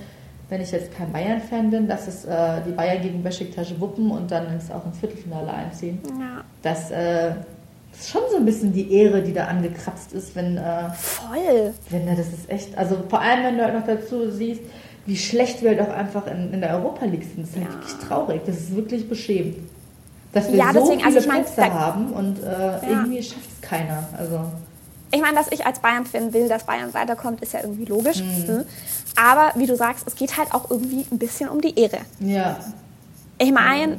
wenn 0.49 0.61
ich 0.61 0.71
jetzt 0.71 0.95
kein 0.95 1.11
Bayern-Fan 1.11 1.71
bin, 1.71 1.89
dass 1.89 2.07
es 2.07 2.25
äh, 2.25 2.61
die 2.67 2.73
Bayern 2.73 3.03
gegen 3.03 3.23
Besiktas 3.23 3.81
wuppen 3.81 4.11
und 4.11 4.31
dann 4.31 4.53
ins, 4.53 4.71
auch 4.71 4.85
ins 4.87 4.99
Viertelfinale 4.99 5.53
einziehen. 5.53 6.01
Ja. 6.21 6.45
Das 6.63 6.91
äh, 6.91 7.33
ist 8.01 8.11
schon 8.11 8.23
so 8.31 8.37
ein 8.37 8.45
bisschen 8.45 8.73
die 8.73 8.93
Ehre, 8.93 9.23
die 9.23 9.33
da 9.33 9.47
angekratzt 9.47 10.13
ist, 10.13 10.35
wenn. 10.37 10.57
Äh, 10.57 10.91
Voll! 10.93 11.75
Wenn 11.91 12.07
das 12.07 12.29
ist 12.29 12.49
echt. 12.49 12.77
Also 12.77 12.97
vor 13.09 13.21
allem, 13.21 13.45
wenn 13.45 13.57
du 13.57 13.65
halt 13.65 13.75
noch 13.75 13.87
dazu 13.87 14.31
siehst, 14.31 14.63
wie 15.07 15.17
schlecht 15.17 15.63
wir 15.63 15.71
halt 15.71 15.81
auch 15.81 15.93
einfach 15.93 16.27
in, 16.27 16.53
in 16.53 16.61
der 16.61 16.79
Europa 16.79 17.05
League 17.05 17.25
sind. 17.25 17.43
Das 17.43 17.51
ist 17.51 17.57
ja. 17.57 17.63
halt 17.63 17.75
wirklich 17.75 18.09
traurig. 18.09 18.41
Das 18.47 18.57
ist 18.57 18.75
wirklich 18.75 19.09
beschämend. 19.09 19.57
Dass 20.33 20.51
wir 20.51 20.59
ja, 20.59 20.73
so 20.73 20.81
deswegen, 20.81 21.01
viele 21.01 21.07
also 21.07 21.19
ich 21.21 21.57
mein, 21.57 21.75
haben 21.75 22.13
und 22.13 22.43
äh, 22.43 22.47
ja. 22.47 22.81
irgendwie 22.89 23.23
schafft 23.23 23.49
es 23.55 23.69
keiner. 23.69 24.09
Also. 24.19 24.41
Ich 25.13 25.21
meine, 25.21 25.37
dass 25.37 25.53
ich 25.53 25.65
als 25.65 25.79
Bayern-Fan 25.79 26.33
will, 26.33 26.49
dass 26.49 26.65
Bayern 26.65 26.93
weiterkommt, 26.93 27.41
ist 27.41 27.53
ja 27.53 27.61
irgendwie 27.63 27.85
logisch. 27.85 28.21
Mhm. 28.21 28.65
Aber 29.15 29.53
wie 29.55 29.67
du 29.67 29.77
sagst, 29.77 30.09
es 30.09 30.17
geht 30.17 30.37
halt 30.37 30.53
auch 30.53 30.71
irgendwie 30.71 31.07
ein 31.13 31.19
bisschen 31.19 31.49
um 31.49 31.61
die 31.61 31.79
Ehre. 31.79 31.99
Ja. 32.19 32.59
Ich 33.39 33.53
meine, 33.53 33.99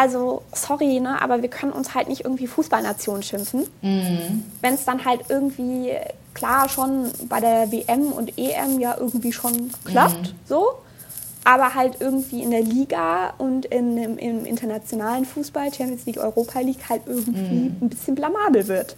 also 0.00 0.42
sorry, 0.52 0.98
ne, 0.98 1.20
aber 1.20 1.42
wir 1.42 1.50
können 1.50 1.72
uns 1.72 1.94
halt 1.94 2.08
nicht 2.08 2.24
irgendwie 2.24 2.46
Fußballnation 2.46 3.22
schimpfen. 3.22 3.66
Mhm. 3.82 4.44
Wenn 4.62 4.74
es 4.74 4.86
dann 4.86 5.04
halt 5.04 5.26
irgendwie, 5.28 5.92
klar, 6.32 6.70
schon 6.70 7.10
bei 7.28 7.40
der 7.40 7.70
WM 7.70 8.10
und 8.12 8.38
EM 8.38 8.80
ja 8.80 8.96
irgendwie 8.98 9.32
schon 9.32 9.70
klappt, 9.84 10.32
mhm. 10.32 10.38
so 10.46 10.64
aber 11.44 11.74
halt 11.74 11.96
irgendwie 12.00 12.42
in 12.42 12.50
der 12.50 12.62
Liga 12.62 13.32
und 13.38 13.64
in, 13.66 13.96
im, 13.96 14.18
im, 14.18 14.44
internationalen 14.44 15.24
Fußball, 15.24 15.72
Champions 15.72 16.04
League, 16.04 16.18
Europa 16.18 16.60
League, 16.60 16.88
halt 16.88 17.02
irgendwie 17.06 17.70
mm. 17.70 17.76
ein 17.80 17.88
bisschen 17.88 18.14
blamabel 18.14 18.68
wird. 18.68 18.94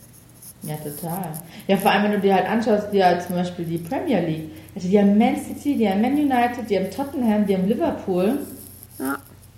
Ja, 0.62 0.74
total. 0.74 1.32
Ja, 1.68 1.76
vor 1.76 1.92
allem, 1.92 2.04
wenn 2.04 2.12
du 2.12 2.20
dir 2.20 2.34
halt 2.34 2.48
anschaust, 2.48 2.88
die 2.92 3.02
halt 3.02 3.22
zum 3.22 3.36
Beispiel 3.36 3.64
die 3.64 3.78
Premier 3.78 4.20
League. 4.20 4.50
Also 4.74 4.88
die 4.88 4.98
haben 4.98 5.16
Man 5.16 5.36
City, 5.36 5.76
die 5.76 5.88
haben 5.88 6.00
Man 6.00 6.14
United, 6.14 6.68
die 6.68 6.78
haben 6.78 6.90
Tottenham, 6.90 7.46
die 7.46 7.56
haben 7.56 7.68
Liverpool. 7.68 8.38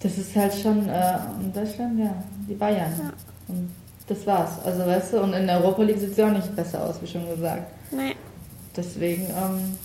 Das 0.05 0.19
ist 0.19 0.37
halt 0.37 0.55
schon, 0.55 0.87
äh, 0.89 1.17
in 1.41 1.53
Deutschland, 1.53 1.99
ja, 1.99 2.15
die 2.47 2.55
Bayern. 2.55 2.93
Ja. 2.97 3.13
Und 3.49 3.71
das 4.07 4.27
war's. 4.27 4.63
Also, 4.65 4.87
weißt 4.87 5.15
du, 5.15 5.23
und 5.23 5.33
in 5.33 5.47
der 5.47 5.61
Europa 5.61 5.83
League 5.83 5.99
sieht 5.99 6.11
es 6.11 6.17
ja 6.19 6.29
auch 6.29 6.33
nicht 6.33 6.55
besser 6.55 6.85
aus, 6.85 7.01
wie 7.01 7.07
schon 7.07 7.27
gesagt. 7.29 7.63
Nee. 7.91 8.15
Deswegen, 8.77 9.25
ähm, 9.31 9.79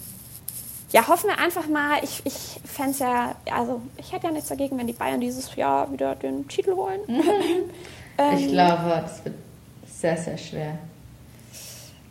ja, 0.92 1.08
hoffen 1.08 1.30
wir 1.30 1.40
einfach 1.40 1.68
mal. 1.68 2.00
Ich, 2.04 2.22
ich 2.26 2.60
fände 2.66 2.92
es 2.92 3.00
ja, 3.00 3.36
also 3.52 3.82
ich 3.98 4.12
hätte 4.12 4.28
ja 4.28 4.34
nichts 4.34 4.50
dagegen, 4.50 4.78
wenn 4.78 4.88
die 4.88 4.94
Bayern 4.94 5.22
dieses 5.22 5.56
Jahr 5.56 5.92
wieder 5.92 6.16
den 6.16 6.48
Titel 6.48 6.74
holen. 6.74 7.00
ähm, 8.18 8.38
ich 8.38 8.50
glaube, 8.50 9.02
das 9.02 9.24
wird 9.24 9.36
sehr, 9.88 10.18
sehr 10.18 10.38
schwer. 10.38 10.78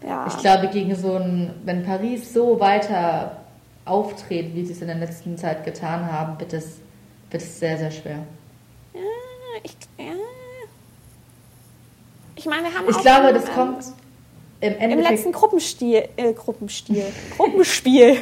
Ja. 0.07 0.27
Ich 0.29 0.39
glaube, 0.39 0.69
gegen 0.69 0.95
so 0.95 1.17
ein, 1.17 1.53
wenn 1.65 1.85
Paris 1.85 2.33
so 2.33 2.59
weiter 2.59 3.39
auftritt, 3.85 4.55
wie 4.55 4.65
sie 4.65 4.73
es 4.73 4.81
in 4.81 4.87
der 4.87 4.97
letzten 4.97 5.37
Zeit 5.37 5.65
getan 5.65 6.11
haben, 6.11 6.39
wird 6.39 6.53
es, 6.53 6.77
wird 7.31 7.43
es 7.43 7.59
sehr, 7.59 7.79
sehr 7.79 7.91
schwer. 7.91 8.27
Ja, 8.95 9.01
ich, 9.63 9.77
ja. 9.99 10.15
ich 12.37 12.47
meine, 12.47 12.65
wir 12.65 12.75
haben 12.75 12.89
Ich 12.89 12.99
glaube, 12.99 13.33
das 13.33 13.47
kommt 13.47 13.85
im, 14.61 14.75
im 14.77 14.99
letzten 15.01 15.31
Gruppenspiel, 15.31 16.09
äh, 16.17 16.33
Gruppenspiel, 16.33 17.05
Gruppenspiel 17.37 18.17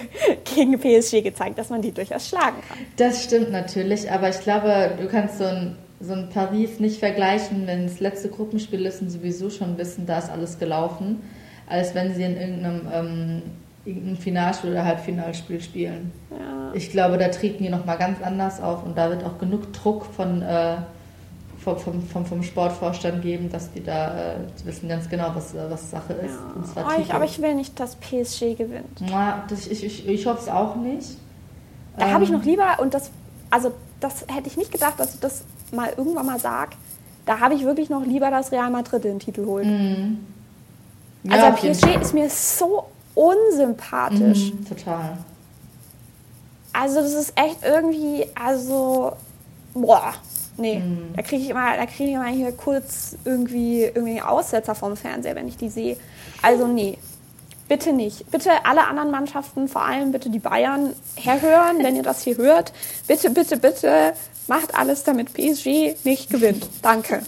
gegen 0.55 0.79
PSG 0.79 1.23
gezeigt, 1.23 1.57
dass 1.59 1.71
man 1.71 1.81
die 1.81 1.93
durchaus 1.93 2.29
schlagen 2.29 2.57
kann. 2.69 2.79
Das 2.97 3.25
stimmt 3.25 3.53
natürlich, 3.53 4.11
aber 4.11 4.29
ich 4.29 4.41
glaube, 4.41 4.93
du 5.01 5.07
kannst 5.09 5.39
so 5.39 5.45
ein, 5.45 5.77
so 6.01 6.13
ein 6.13 6.29
Paris 6.29 6.79
nicht 6.79 6.99
vergleichen, 6.99 7.67
wenn 7.67 7.87
das 7.87 8.01
letzte 8.01 8.29
Gruppenspiel 8.29 8.85
ist 8.85 9.01
und 9.01 9.09
sowieso 9.09 9.49
schon 9.49 9.79
wissen, 9.79 10.05
da 10.05 10.19
ist 10.19 10.29
alles 10.29 10.59
gelaufen, 10.59 11.23
als 11.67 11.95
wenn 11.95 12.15
sie 12.15 12.25
in 12.25 12.37
irgendeinem, 12.37 12.89
ähm, 12.93 13.43
irgendeinem 13.87 14.17
Finalspiel 14.17 14.73
oder 14.73 14.85
Halbfinalspiel 14.85 15.61
spielen. 15.61 16.13
Ja. 16.31 16.73
Ich 16.75 16.91
glaube, 16.91 17.19
da 17.19 17.29
treten 17.29 17.63
die 17.63 17.71
nochmal 17.71 17.97
ganz 17.97 18.21
anders 18.21 18.61
auf 18.61 18.85
und 18.85 18.99
da 18.99 19.09
wird 19.11 19.25
auch 19.25 19.39
genug 19.39 19.73
Druck 19.73 20.05
von 20.05 20.43
äh, 20.43 20.77
vom, 21.75 22.03
vom, 22.03 22.25
vom 22.25 22.43
Sportvorstand 22.43 23.23
geben, 23.23 23.51
dass 23.51 23.73
die 23.73 23.83
da 23.83 24.35
äh, 24.35 24.37
wissen 24.65 24.89
ganz 24.89 25.09
genau, 25.09 25.33
was, 25.35 25.55
äh, 25.55 25.69
was 25.69 25.91
Sache 25.91 26.13
ist. 26.13 26.35
Ja. 26.77 26.85
Oh, 26.87 27.01
ich, 27.01 27.13
aber 27.13 27.25
ich 27.25 27.43
will 27.43 27.55
nicht, 27.55 27.79
dass 27.81 27.97
PSG 27.97 28.57
gewinnt. 28.57 29.01
Na, 29.01 29.45
das, 29.49 29.67
ich, 29.67 29.83
ich, 29.83 30.09
ich 30.09 30.27
hoffe 30.27 30.43
es 30.43 30.49
auch 30.49 30.77
nicht. 30.77 31.17
Da 31.97 32.07
ähm, 32.07 32.13
habe 32.13 32.25
ich 32.25 32.31
noch 32.31 32.45
lieber, 32.45 32.79
und 32.79 32.95
das, 32.95 33.11
also 33.51 33.73
das 33.99 34.27
hätte 34.29 34.47
ich 34.47 34.57
nicht 34.57 34.71
gedacht, 34.71 34.95
dass 34.99 35.15
ich 35.15 35.21
das 35.21 35.43
mal 35.73 35.93
irgendwann 35.97 36.27
mal 36.27 36.39
sage, 36.39 36.73
da 37.25 37.41
habe 37.41 37.55
ich 37.55 37.65
wirklich 37.65 37.91
noch 37.91 38.05
lieber, 38.05 38.31
dass 38.31 38.53
Real 38.53 38.71
Madrid 38.71 39.03
den 39.03 39.19
Titel 39.19 39.47
holt. 39.47 39.67
Mhm. 39.67 40.19
Ja, 41.25 41.33
also 41.33 41.67
PSG 41.67 42.01
ist 42.01 42.15
mir 42.15 42.31
so 42.31 42.85
unsympathisch. 43.17 44.53
Mhm, 44.53 44.69
total. 44.69 45.19
Also 46.73 47.01
das 47.01 47.15
ist 47.15 47.33
echt 47.37 47.65
irgendwie, 47.65 48.27
also, 48.35 49.13
boah, 49.75 50.15
Nee, 50.59 50.79
mhm. 50.79 51.15
da 51.15 51.23
kriege 51.23 51.43
ich 51.43 51.51
immer, 51.51 51.77
da 51.77 51.87
kriege 51.87 52.11
ich 52.11 52.15
immer 52.15 52.29
hier 52.29 52.53
kurz 52.53 53.17
irgendwie, 53.25 53.83
irgendwie 53.83 54.23
Aussetzer 54.23 54.75
vom 54.75 54.97
Fernseher, 54.97 55.35
wenn 55.35 55.49
ich 55.49 55.57
die 55.57 55.69
sehe. 55.69 55.97
Also 56.41 56.67
nee, 56.67 56.97
bitte 57.69 57.93
nicht. 57.93 58.31
Bitte 58.31 58.51
alle 58.65 58.87
anderen 58.87 59.11
Mannschaften, 59.11 59.69
vor 59.69 59.85
allem 59.85 60.13
bitte 60.13 60.31
die 60.31 60.39
Bayern, 60.39 60.95
herhören, 61.17 61.83
wenn 61.83 61.97
ihr 61.97 62.03
das 62.03 62.23
hier 62.23 62.37
hört. 62.39 62.73
Bitte, 63.07 63.31
bitte, 63.31 63.59
bitte 63.59 64.15
macht 64.47 64.75
alles, 64.75 65.05
damit 65.05 65.35
PSG 65.35 65.97
nicht 66.05 66.31
gewinnt. 66.31 66.67
Danke. 66.81 67.23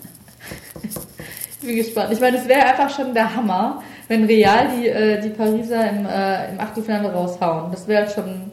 Ich 1.61 1.66
bin 1.66 1.77
gespannt. 1.77 2.12
Ich 2.12 2.20
meine, 2.20 2.38
es 2.38 2.48
wäre 2.48 2.64
einfach 2.64 2.94
schon 2.94 3.12
der 3.12 3.35
Hammer, 3.35 3.83
wenn 4.09 4.25
Real 4.25 4.68
die, 4.77 4.88
äh, 4.88 5.21
die 5.21 5.29
Pariser 5.31 5.90
im, 5.90 6.07
äh, 6.07 6.51
im 6.51 6.61
Achtelfinale 6.61 7.12
raushauen. 7.12 7.71
Das 7.71 7.87
wäre 7.87 8.09
schon 8.11 8.51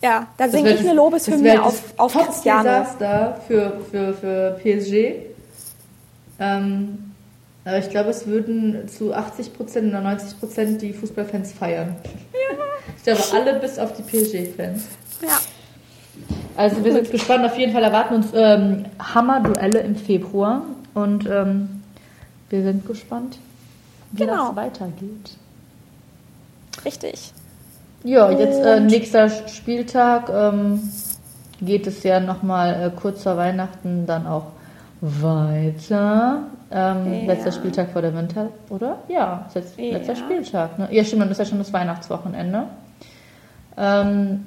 ja, 0.00 0.28
da 0.36 0.48
singe 0.48 0.70
ich 0.70 0.80
eine 0.80 0.92
Lobeshymne 0.92 1.60
auf, 1.62 1.82
auf 1.96 2.12
Cristiano. 2.12 2.62
Desaster 2.62 3.40
für, 3.46 3.80
für, 3.90 4.14
für 4.14 4.58
PSG. 4.62 5.26
Ähm, 6.38 7.12
aber 7.64 7.78
ich 7.78 7.90
glaube, 7.90 8.10
es 8.10 8.26
würden 8.26 8.88
zu 8.88 9.12
80 9.12 9.54
Prozent 9.54 9.88
oder 9.88 10.00
90 10.00 10.38
Prozent 10.38 10.82
die 10.82 10.92
Fußballfans 10.92 11.52
feiern. 11.52 11.96
Ja. 12.32 12.64
Ich 12.96 13.02
glaube, 13.02 13.22
alle 13.34 13.60
bis 13.60 13.78
auf 13.78 13.92
die 13.94 14.02
PSG-Fans. 14.02 14.86
Ja. 15.20 15.38
Also 16.56 16.84
wir 16.84 16.92
sind 16.92 17.10
gespannt. 17.10 17.44
Auf 17.44 17.58
jeden 17.58 17.72
Fall 17.72 17.82
erwarten 17.82 18.14
uns 18.14 18.28
ähm, 18.34 18.86
Hammer-Duelle 18.98 19.80
im 19.80 19.96
Februar. 19.96 20.62
Und 20.94 21.28
ähm, 21.28 21.82
wir 22.50 22.62
sind 22.62 22.86
gespannt, 22.86 23.38
wie 24.12 24.24
genau. 24.24 24.48
das 24.48 24.56
weitergeht. 24.56 25.36
Richtig. 26.84 27.32
Ja, 28.04 28.30
jetzt 28.30 28.64
äh, 28.64 28.80
nächster 28.80 29.28
Spieltag 29.28 30.30
ähm, 30.30 30.80
geht 31.60 31.86
es 31.86 32.02
ja 32.04 32.20
nochmal 32.20 32.74
äh, 32.74 32.90
kurz 33.00 33.24
vor 33.24 33.36
Weihnachten 33.36 34.06
dann 34.06 34.26
auch 34.26 34.46
weiter. 35.00 36.44
Ähm, 36.70 37.12
ja. 37.12 37.26
Letzter 37.26 37.52
Spieltag 37.52 37.90
vor 37.90 38.02
der 38.02 38.14
Winter, 38.14 38.50
oder? 38.68 38.98
Ja, 39.08 39.46
ist 39.48 39.54
jetzt 39.56 39.78
ja. 39.78 39.92
letzter 39.92 40.16
Spieltag. 40.16 40.78
Ne? 40.78 40.88
Ja, 40.90 41.02
stimmt, 41.04 41.22
dann 41.22 41.30
ist 41.30 41.38
ja 41.38 41.44
schon 41.44 41.58
das 41.58 41.72
Weihnachtswochenende. 41.72 42.64
Ähm, 43.76 44.46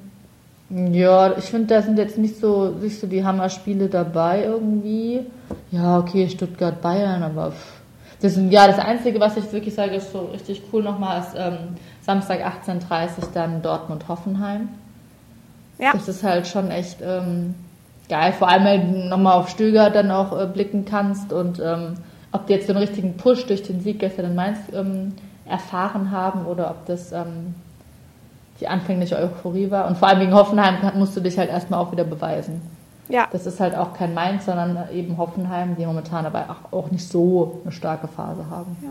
ja, 0.70 1.36
ich 1.36 1.44
finde, 1.44 1.74
da 1.74 1.82
sind 1.82 1.98
jetzt 1.98 2.16
nicht 2.16 2.40
so, 2.40 2.70
nicht 2.70 2.98
so 2.98 3.06
die 3.06 3.24
Hammer-Spiele 3.24 3.88
dabei 3.88 4.44
irgendwie. 4.44 5.26
Ja, 5.70 5.98
okay, 5.98 6.28
Stuttgart-Bayern, 6.28 7.22
aber 7.22 7.50
pff. 7.50 7.81
Das 8.22 8.36
ja, 8.36 8.66
das 8.66 8.78
Einzige, 8.78 9.18
was 9.20 9.36
ich 9.36 9.52
wirklich 9.52 9.74
sage, 9.74 9.96
ist 9.96 10.12
so 10.12 10.20
richtig 10.32 10.62
cool 10.72 10.82
nochmal, 10.82 11.20
ist 11.20 11.34
ähm, 11.36 11.76
Samstag 12.02 12.40
18.30 12.40 12.70
Uhr 12.70 13.28
dann 13.34 13.62
Dortmund-Hoffenheim. 13.62 14.68
Ja. 15.78 15.92
Das 15.92 16.08
ist 16.08 16.22
halt 16.22 16.46
schon 16.46 16.70
echt 16.70 16.98
ähm, 17.02 17.54
geil. 18.08 18.32
Vor 18.32 18.48
allem, 18.48 18.64
wenn 18.64 18.92
du 18.92 19.08
nochmal 19.08 19.38
auf 19.38 19.48
Stöger 19.48 19.90
dann 19.90 20.10
auch 20.10 20.38
äh, 20.38 20.46
blicken 20.46 20.84
kannst 20.84 21.32
und 21.32 21.60
ähm, 21.60 21.94
ob 22.30 22.46
die 22.46 22.52
jetzt 22.54 22.68
den 22.68 22.76
richtigen 22.76 23.16
Push 23.16 23.46
durch 23.46 23.62
den 23.62 23.80
Sieg 23.80 23.98
gestern 23.98 24.26
in 24.26 24.34
Mainz 24.34 24.58
ähm, 24.72 25.14
erfahren 25.44 26.10
haben 26.10 26.46
oder 26.46 26.70
ob 26.70 26.86
das 26.86 27.12
ähm, 27.12 27.54
die 28.60 28.68
anfängliche 28.68 29.16
Euphorie 29.16 29.70
war. 29.70 29.88
Und 29.88 29.98
vor 29.98 30.08
allem 30.08 30.20
wegen 30.20 30.34
Hoffenheim 30.34 30.76
musst 30.94 31.16
du 31.16 31.20
dich 31.20 31.38
halt 31.38 31.50
erstmal 31.50 31.80
auch 31.80 31.90
wieder 31.90 32.04
beweisen. 32.04 32.62
Ja. 33.08 33.28
Das 33.30 33.46
ist 33.46 33.60
halt 33.60 33.74
auch 33.74 33.94
kein 33.94 34.14
Mainz, 34.14 34.46
sondern 34.46 34.88
eben 34.92 35.18
Hoffenheim, 35.18 35.76
die 35.76 35.84
momentan 35.86 36.24
aber 36.24 36.56
auch 36.70 36.90
nicht 36.90 37.06
so 37.06 37.60
eine 37.62 37.72
starke 37.72 38.08
Phase 38.08 38.48
haben. 38.48 38.76
Ja. 38.82 38.90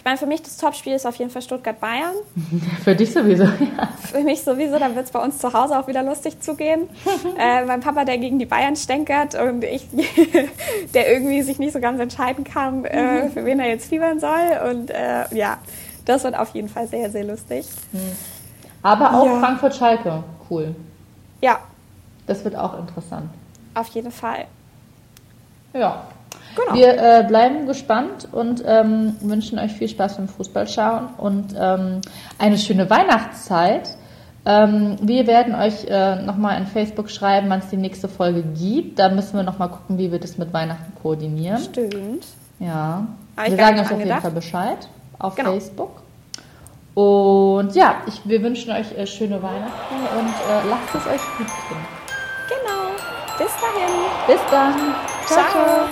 Ich 0.00 0.04
meine, 0.06 0.16
für 0.16 0.24
mich 0.24 0.40
das 0.40 0.56
Topspiel 0.56 0.94
ist 0.94 1.06
auf 1.06 1.16
jeden 1.16 1.30
Fall 1.30 1.42
Stuttgart-Bayern. 1.42 2.14
Für 2.84 2.96
dich 2.96 3.12
sowieso, 3.12 3.44
ja. 3.44 3.86
Für 4.00 4.20
mich 4.20 4.40
sowieso, 4.42 4.78
da 4.78 4.94
wird 4.94 5.04
es 5.04 5.10
bei 5.10 5.22
uns 5.22 5.36
zu 5.36 5.52
Hause 5.52 5.78
auch 5.78 5.88
wieder 5.88 6.02
lustig 6.02 6.40
zugehen. 6.40 6.88
äh, 7.38 7.66
mein 7.66 7.80
Papa, 7.80 8.06
der 8.06 8.16
gegen 8.16 8.38
die 8.38 8.46
Bayern 8.46 8.76
stänkert 8.76 9.34
und 9.34 9.62
ich, 9.62 9.86
der 10.94 11.12
irgendwie 11.12 11.42
sich 11.42 11.58
nicht 11.58 11.74
so 11.74 11.80
ganz 11.80 12.00
entscheiden 12.00 12.44
kann, 12.44 12.86
äh, 12.86 13.28
für 13.28 13.44
wen 13.44 13.60
er 13.60 13.68
jetzt 13.68 13.90
fiebern 13.90 14.18
soll. 14.20 14.70
Und 14.70 14.88
äh, 14.88 15.34
ja, 15.34 15.58
das 16.06 16.24
wird 16.24 16.34
auf 16.34 16.54
jeden 16.54 16.70
Fall 16.70 16.86
sehr, 16.88 17.10
sehr 17.10 17.24
lustig. 17.24 17.68
Aber 18.82 19.12
auch 19.14 19.26
Ja. 19.26 19.38
Frankfurt-Schalke, 19.38 20.24
cool. 20.48 20.74
Ja, 21.42 21.58
Das 22.30 22.44
wird 22.44 22.54
auch 22.54 22.78
interessant. 22.78 23.28
auf 23.74 23.88
jeden 23.88 24.12
Fall. 24.12 24.44
Ja. 25.74 26.04
Genau. 26.54 26.74
Wir 26.74 26.96
äh, 26.96 27.24
bleiben 27.26 27.66
gespannt 27.66 28.28
und 28.30 28.62
ähm, 28.64 29.16
wünschen 29.20 29.58
euch 29.58 29.72
viel 29.72 29.88
Spaß 29.88 30.16
beim 30.16 30.28
Fußballschauen 30.28 31.08
und 31.18 31.54
ähm, 31.58 32.00
eine 32.38 32.56
schöne 32.58 32.88
Weihnachtszeit. 32.88 33.96
Ähm, 34.46 34.96
wir 35.02 35.26
werden 35.26 35.56
euch 35.56 35.84
äh, 35.88 36.22
nochmal 36.22 36.56
in 36.60 36.66
Facebook 36.68 37.10
schreiben, 37.10 37.50
wann 37.50 37.58
es 37.60 37.68
die 37.68 37.76
nächste 37.76 38.08
Folge 38.08 38.42
gibt. 38.42 39.00
Da 39.00 39.08
müssen 39.08 39.34
wir 39.36 39.42
nochmal 39.42 39.68
gucken, 39.68 39.98
wie 39.98 40.12
wir 40.12 40.20
das 40.20 40.38
mit 40.38 40.52
Weihnachten 40.52 40.92
koordinieren. 41.02 41.58
Stimmt. 41.58 42.26
Ja. 42.60 43.06
Wir 43.44 43.56
sagen 43.56 43.80
euch 43.80 43.90
auf 43.90 43.98
jeden. 43.98 44.20
Fall 44.20 44.30
Bescheid 44.30 44.88
auf 45.18 45.34
Genau. 45.34 45.50
Facebook. 45.50 46.02
Und 46.94 47.74
ja, 47.74 47.96
ich, 48.06 48.20
wir 48.24 48.40
wünschen 48.42 48.70
euch 48.72 48.96
äh, 48.96 49.06
schöne 49.06 49.42
Weihnachten 49.42 49.94
und 50.16 50.28
äh, 50.28 50.68
lasst 50.70 50.94
es 50.94 51.06
euch 51.12 51.22
gut 51.38 51.46
gehen. 51.68 51.99
Bis 53.40 53.56
dahin. 53.56 54.04
Bis 54.26 54.40
dann. 54.50 54.94
Ciao. 55.26 55.88